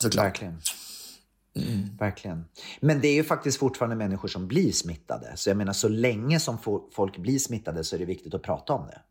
[0.02, 0.26] Såklart.
[0.26, 0.62] Verkligen.
[2.00, 2.46] Verkligen.
[2.80, 5.32] Men det är ju faktiskt fortfarande människor som blir smittade.
[5.36, 8.42] Så jag menar, så länge som fo- folk blir smittade så är det viktigt att
[8.42, 9.02] prata om det.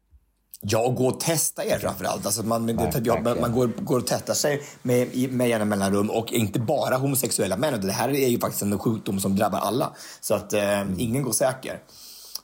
[0.60, 2.26] Ja, och gå och testa er framförallt.
[2.26, 6.10] Alltså man, det, ja, man, man går, går och testar sig med, med jämna mellanrum
[6.10, 7.80] och inte bara homosexuella män.
[7.80, 9.92] Det här är ju faktiskt en sjukdom som drabbar alla.
[10.20, 11.82] Så att eh, ingen går säker.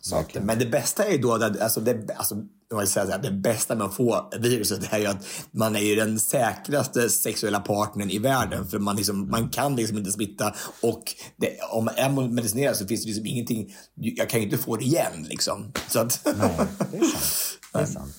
[0.01, 2.37] Så att, men det bästa är ju då, att, alltså det, alltså,
[2.79, 5.81] vill säga så här, det bästa med att få viruset är ju att man är
[5.81, 8.69] ju den säkraste sexuella partnern i världen.
[8.69, 11.03] För man, liksom, man kan liksom inte smitta och
[11.37, 14.77] det, om man är medicinerad så finns det liksom ingenting, jag kan ju inte få
[14.77, 15.73] det igen liksom.
[15.89, 17.69] Så att, Nej, det är sant.
[17.73, 18.15] Det är sant.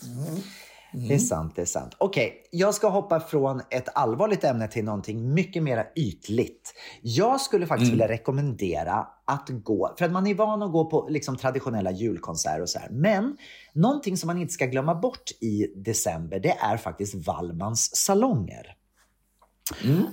[0.94, 1.96] Det är sant, det är sant.
[1.98, 6.74] Okej, jag ska hoppa från ett allvarligt ämne till någonting mycket mer ytligt.
[7.02, 11.08] Jag skulle faktiskt vilja rekommendera att gå, för att man är van att gå på
[11.10, 12.90] liksom traditionella julkonserter och så här.
[12.90, 13.38] Men
[13.74, 18.76] någonting som man inte ska glömma bort i december, det är faktiskt Wallmans salonger.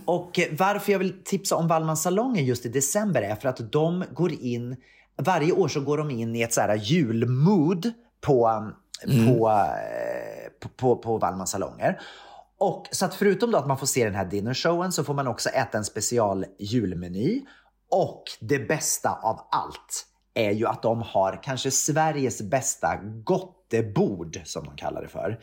[0.05, 3.73] Och eh, varför jag vill tipsa om Wallmans salonger just i december är för att
[3.73, 4.77] de går in,
[5.17, 8.71] varje år så går de in i ett så här julmood på,
[9.27, 12.01] på, eh, på, på, på Wallmans salonger.
[12.59, 15.27] Och så att förutom då att man får se den här dinnershowen så får man
[15.27, 17.45] också äta en special julmeny.
[17.91, 24.41] Och det bästa av allt är ju att de har kanske Sveriges bästa gott skottebord
[24.45, 25.39] som de kallar det för.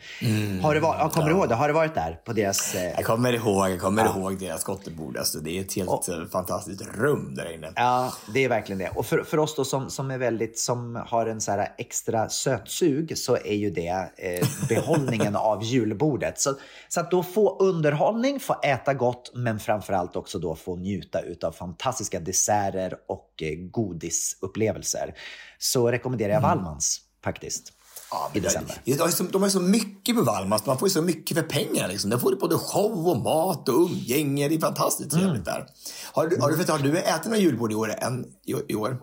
[0.62, 1.54] har det varit, ja, kommer du ihåg det?
[1.54, 2.74] Har du varit där på deras...
[2.74, 5.16] Eh, Jag kommer ihåg, jag kommer ihåg deras skottebord.
[5.16, 7.72] Alltså, det är ett helt eh, fantastiskt rum där inne.
[7.76, 8.88] Ja, det är verkligen det.
[8.88, 12.28] Och för, för oss då som, som är väldigt, som har en så här extra
[12.28, 16.40] sötsug så är ju det eh, behållningen av julbordet.
[16.40, 16.54] Så,
[16.88, 21.52] så att då få underhållning, få äta gott, men framförallt också då få njuta utav
[21.52, 25.14] fantastiska desserter och eh, godisupplevelser.
[25.58, 27.72] Så rekommenderar jag Wallmans faktiskt.
[28.10, 28.74] Ja, I december.
[28.84, 30.66] det- De har, så, de har så mycket på Valmas.
[30.66, 31.88] Man får ju så mycket för pengar.
[31.88, 32.10] Liksom.
[32.10, 34.48] Där får du både show och mat och umgänge.
[34.48, 35.24] Det är fantastiskt Mm.
[35.24, 35.66] trevligt där.
[36.12, 37.94] Har du, har, du, har du ätit några julbord i år?
[37.98, 39.02] Än, i, i år?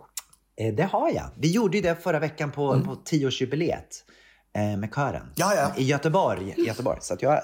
[0.58, 1.26] Eh, det har jag.
[1.38, 3.88] Vi gjorde ju det förra veckan på, på tioårsjubileet
[4.56, 5.26] eh, med kören.
[5.36, 5.72] Ja, ja.
[5.78, 6.54] I Göteborg.
[6.58, 6.98] Göteborg.
[7.02, 7.40] Så att jag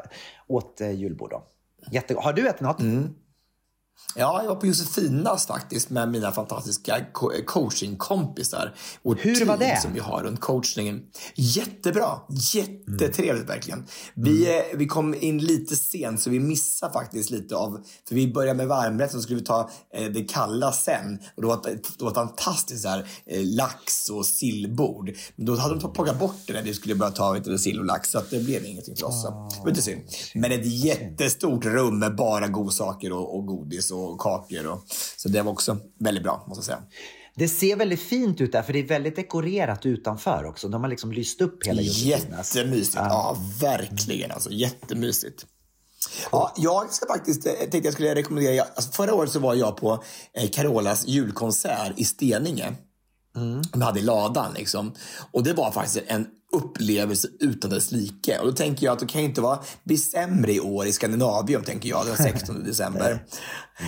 [0.47, 1.43] åt eh, julbord då.
[1.91, 2.15] Jätte...
[2.19, 2.79] Har du ätit något?
[4.15, 8.75] Ja, jag var på Josefinas faktiskt med mina fantastiska co- coachingkompisar.
[9.03, 9.81] Vårt Hur var det?
[9.81, 11.01] som vi har runt coachningen.
[11.35, 12.19] Jättebra,
[12.53, 13.85] jättetrevligt verkligen.
[14.13, 18.33] Vi, eh, vi kom in lite sent så vi missade faktiskt lite av, för vi
[18.33, 21.19] började med varmrätt så skulle vi ta eh, det kalla sen.
[21.35, 21.59] Och det var,
[21.97, 25.11] det var ett fantastiskt så här, eh, lax och sillbord.
[25.35, 27.85] Men då hade de plockat bort det när vi skulle börja ta du, sill och
[27.85, 29.21] lax så att det blev ingenting för oss.
[29.21, 30.01] Så det var lite synd.
[30.35, 34.67] Men ett jättestort rum med bara godsaker och, och godis och kakor.
[34.67, 34.83] Och,
[35.17, 36.83] så det var också väldigt bra måste jag säga.
[37.35, 40.67] Det ser väldigt fint ut där, för det är väldigt dekorerat utanför också.
[40.67, 42.55] De har liksom lyst upp hela Josefinas.
[42.55, 42.95] Jättemysigt.
[42.95, 44.31] Ja, verkligen.
[44.31, 45.45] Alltså, jättemysigt.
[46.31, 49.77] Ja, jag ska faktiskt, eh, tänkte jag skulle rekommendera, alltså förra året så var jag
[49.77, 52.73] på eh, Carolas julkonsert i Steninge.
[53.71, 54.93] De hade i ladan liksom.
[55.31, 58.39] Och det var faktiskt en upplevelse utan dess like.
[58.39, 61.63] Och då tänker jag att det kan inte vara, bli sämre i år i Skandinavium,
[61.63, 63.25] tänker jag, den 16 december.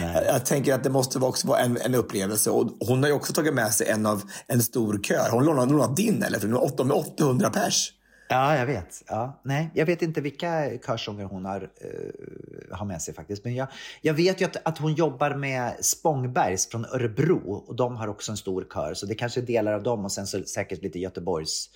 [0.02, 2.50] jag, jag tänker att det måste vara också vara en, en upplevelse.
[2.50, 5.30] Och hon har ju också tagit med sig en av en stor kör.
[5.32, 6.40] Hon lånade, lånade din, eller?
[6.40, 7.92] För de är 800 pers.
[8.34, 9.04] Ja, jag vet.
[9.08, 13.44] Ja, nej, jag vet inte vilka körsånger hon har, uh, har med sig faktiskt.
[13.44, 13.68] Men jag,
[14.02, 18.32] jag vet ju att, att hon jobbar med Spångbergs från Örebro och de har också
[18.32, 18.94] en stor kör.
[18.94, 21.70] Så det kanske är delar av dem och sen så säkert lite Göteborgs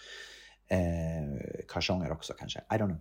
[0.68, 2.60] eh, körsånger också kanske.
[2.60, 2.98] I don't know.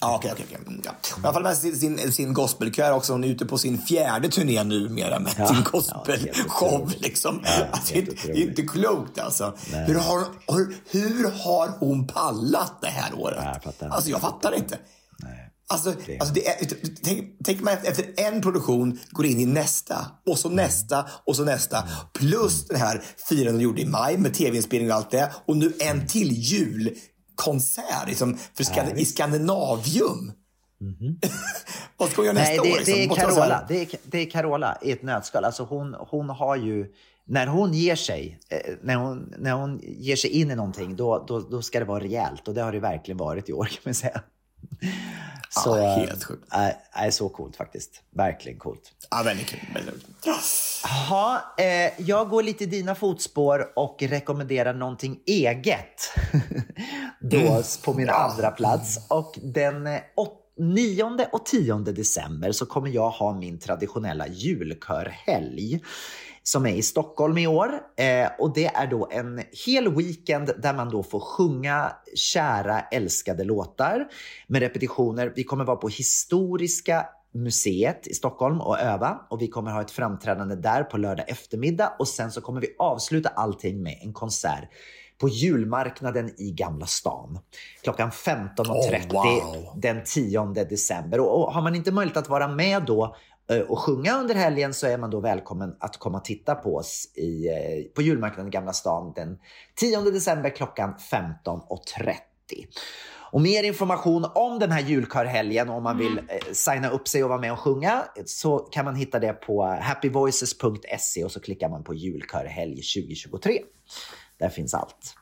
[0.00, 0.46] Ja, okej, okej.
[0.48, 0.58] okej.
[0.66, 0.90] Mm, Ja.
[1.14, 3.12] Hon har i alla fall med sin, sin, sin gospelkör också.
[3.12, 6.80] Hon är ute på sin fjärde turné numera med Ja, sin ja, gospelshow.
[6.88, 7.40] helt liksom.
[7.44, 9.54] Ja, alltså, det, är inte- det klokt alltså.
[9.86, 10.20] Hur har,
[10.52, 13.38] hur, hur har hon pallat det här året?
[13.44, 13.88] Ja, jag fattar.
[13.88, 14.78] Alltså, jag fattar inte.
[15.66, 15.88] Alltså,
[16.20, 16.66] alltså det är,
[17.02, 21.44] tänk, tänk man efter, en produktion går in i nästa och så nästa och så
[21.44, 21.84] nästa.
[22.12, 25.32] Plus den här firandet de gjorde i maj med tv-inspelning och allt det.
[25.46, 26.28] Och nu en till
[27.34, 30.32] julkonsert liksom, för Skand- i Skandinavium.
[31.96, 32.76] Vad ska hon göra Nej, nästa det, år?
[32.76, 32.94] Liksom?
[32.94, 33.64] det, är Carola.
[33.68, 35.44] Det, är, det är Carola i ett nötskal.
[35.44, 36.86] Alltså hon, hon har ju...
[37.26, 41.24] När hon ger sig, eh, när hon, när hon ger sig in i någonting, då,
[41.28, 42.48] då, då ska det vara rejält.
[42.48, 44.22] Och det har det verkligen varit i år kan man säga.
[45.50, 46.52] Så, Ja, helt sjukt.
[46.54, 48.02] Äh, äh, så coolt faktiskt.
[48.16, 48.92] Verkligen coolt.
[49.10, 49.60] Ja, väldigt kul.
[49.74, 50.32] Väldigt kul.
[50.84, 56.10] Jaha, eh, jag går lite i dina fotspår och rekommenderar någonting eget.
[57.20, 58.98] Då på min andra plats.
[59.08, 65.80] Och den eh, åt- 9 och 10 december så kommer jag ha min traditionella julkörhelg
[66.46, 67.80] som är i Stockholm i år.
[67.96, 73.44] Eh, och det är då en hel weekend där man då får sjunga kära älskade
[73.44, 74.06] låtar
[74.46, 75.32] med repetitioner.
[75.36, 79.90] Vi kommer vara på Historiska museet i Stockholm och öva och vi kommer ha ett
[79.90, 84.68] framträdande där på lördag eftermiddag och sen så kommer vi avsluta allting med en konsert
[85.18, 87.38] på julmarknaden i Gamla stan
[87.82, 89.80] klockan 15.30 Oh, wow.
[89.80, 91.20] den 10 december.
[91.20, 93.16] Och, och har man inte möjlighet att vara med då
[93.68, 97.12] och sjunga under helgen så är man då välkommen att komma och titta på oss
[97.14, 99.38] i, eh, på julmarknaden i Gamla stan den
[99.74, 102.14] 10 december klockan 15.30.
[103.32, 107.28] Och mer information om den här julkörhelgen om man vill eh, signa upp sig och
[107.28, 111.84] vara med och sjunga så kan man hitta det på happyvoices.se och så klickar man
[111.84, 113.62] på julkörhelg 2023.
[114.38, 115.14] Där finns allt.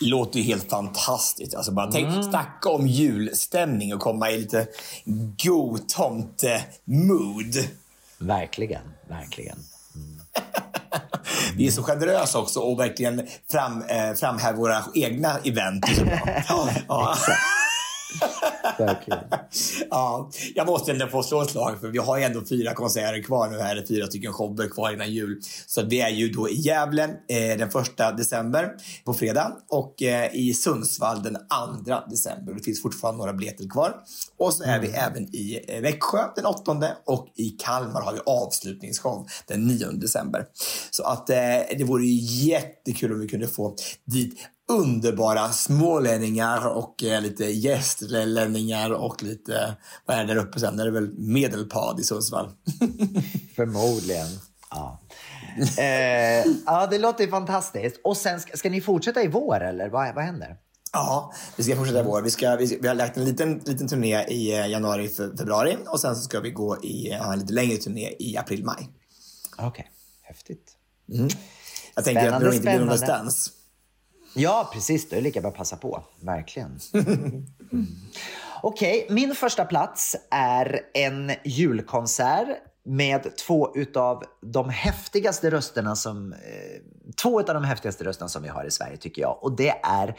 [0.00, 1.54] Låter ju helt fantastiskt.
[1.54, 2.22] Alltså bara tänk, Mm.
[2.22, 4.66] snacka om julstämning och komma i lite
[5.44, 7.68] god tomte-mood.
[8.18, 9.58] Verkligen, verkligen.
[11.56, 15.84] Vi är så generösa också och verkligen fram, eh, framhäver våra egna event.
[16.48, 17.16] ja, ja.
[18.78, 19.24] verkligen.
[19.90, 23.22] ja, jag måste ändå få slå ett slag för vi har ju ändå fyra konserter
[23.22, 25.40] kvar nu här, fyra stycken shower kvar innan jul.
[25.66, 28.70] Så det är ju då i Gävle eh, den första december
[29.04, 32.54] på fredag och eh, i Sundsvall den andra december.
[32.54, 33.94] Det finns fortfarande några biljetter kvar.
[34.38, 38.20] Och så är vi även i eh, Växjö den åttonde och i Kalmar har vi
[38.26, 40.46] avslutningsshow den 9 december.
[40.90, 41.36] Så att eh,
[41.78, 48.90] det vore ju jättekul om vi kunde få dit underbara smålänningar och eh, lite gästlänningar
[48.90, 50.76] och lite, vad är det där uppe sen?
[50.76, 52.50] Det är väl medelpad i Sundsvall.
[53.56, 54.26] Förmodligen.
[54.70, 55.00] Ja.
[55.78, 58.00] Eh, ja, det låter fantastiskt.
[58.04, 60.56] Och sen, ska, ska ni fortsätta i vår eller vad, vad händer?
[60.92, 62.22] Ja, vi ska fortsätta i vår.
[62.22, 65.76] Vi, ska, vi, vi har lagt en liten, liten turné i eh, januari, fe- februari
[65.86, 68.88] och sen så ska vi gå i ha en lite längre turné i april, maj.
[69.58, 69.90] Okej,
[70.22, 70.72] häftigt.
[71.94, 73.30] Jag tänker att Spännande, det inte blir någon spännande.
[74.36, 75.08] Ja, precis.
[75.08, 76.02] Då är det lika bra att passa på.
[76.20, 76.78] Verkligen.
[77.72, 77.86] Mm.
[78.62, 82.48] Okej, min första plats är en julkonsert
[82.84, 86.38] med två utav de häftigaste rösterna som eh,
[87.22, 89.38] två utav de häftigaste rösterna som vi har i Sverige tycker jag.
[89.42, 90.16] Och det är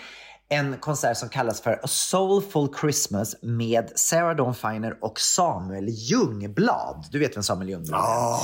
[0.49, 7.05] en konsert som kallas för A Soulful Christmas med Sarah Dawn Finer och Samuel Ljungblad.
[7.11, 8.03] Du vet vem Samuel Ljungblad är?
[8.03, 8.39] Ah,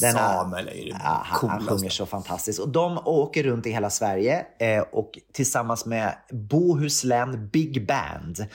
[0.00, 2.58] Denna- Samuel är ju det Ja, han, sjunger så fantastiskt.
[2.60, 8.46] Och de åker runt i hela Sverige eh, och tillsammans med Bohuslän Big Band.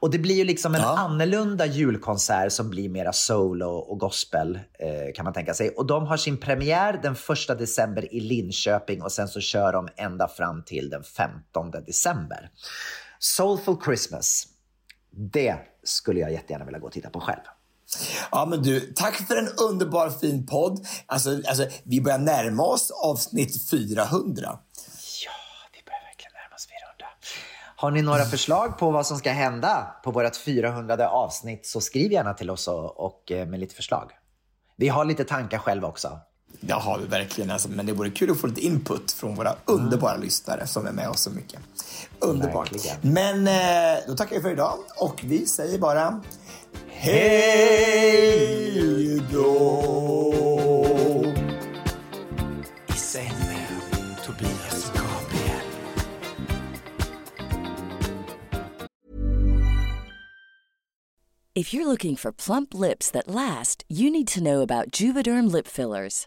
[0.00, 4.58] Och det blir ju liksom en annorlunda julkonsert som blir mera soul och, och gospel
[4.78, 5.68] eh, kan man tänka sig.
[5.70, 7.12] Och de har sin premiär den
[7.52, 12.35] 1 december i Linköping och sen så kör de ända fram till den 15 december.
[13.18, 14.46] Soulful Christmas.
[15.10, 17.40] Det skulle jag jättegärna vilja gå och titta på själv.
[18.30, 20.86] Ja, men du, tack för en underbar fin podd.
[21.06, 24.58] Alltså, alltså, vi börjar närma oss avsnitt 400.
[25.24, 25.30] Ja,
[25.72, 27.06] vi börjar verkligen närma oss 400.
[27.76, 32.12] Har ni några förslag på vad som ska hända på vårt 400 avsnitt så skriv
[32.12, 34.12] gärna till oss och, och eh, med lite förslag.
[34.76, 36.20] Vi har lite tankar själva också.
[36.60, 37.50] Det har vi verkligen.
[37.50, 40.92] Alltså, men det vore kul att få lite input från våra underbara lyssnare som är
[40.92, 41.60] med oss så mycket.
[42.18, 42.72] Underbart.
[42.72, 42.96] Verkligen.
[43.02, 46.20] Men eh, då tackar vi för idag och vi säger bara
[46.98, 48.36] Hej
[49.32, 49.52] då!
[52.86, 55.60] I säng med Tobias och Gabriel.
[61.54, 65.66] If you're looking for plump lips that last, you need to know about Juvederm lip
[65.66, 66.26] fillers.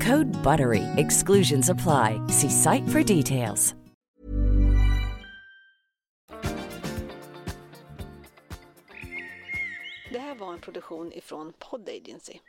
[0.00, 0.82] Code BUTTERY.
[0.96, 2.20] Exclusions apply.
[2.28, 3.74] See site for details.
[10.10, 12.40] Det här var en produktion ifrån Pod Agency.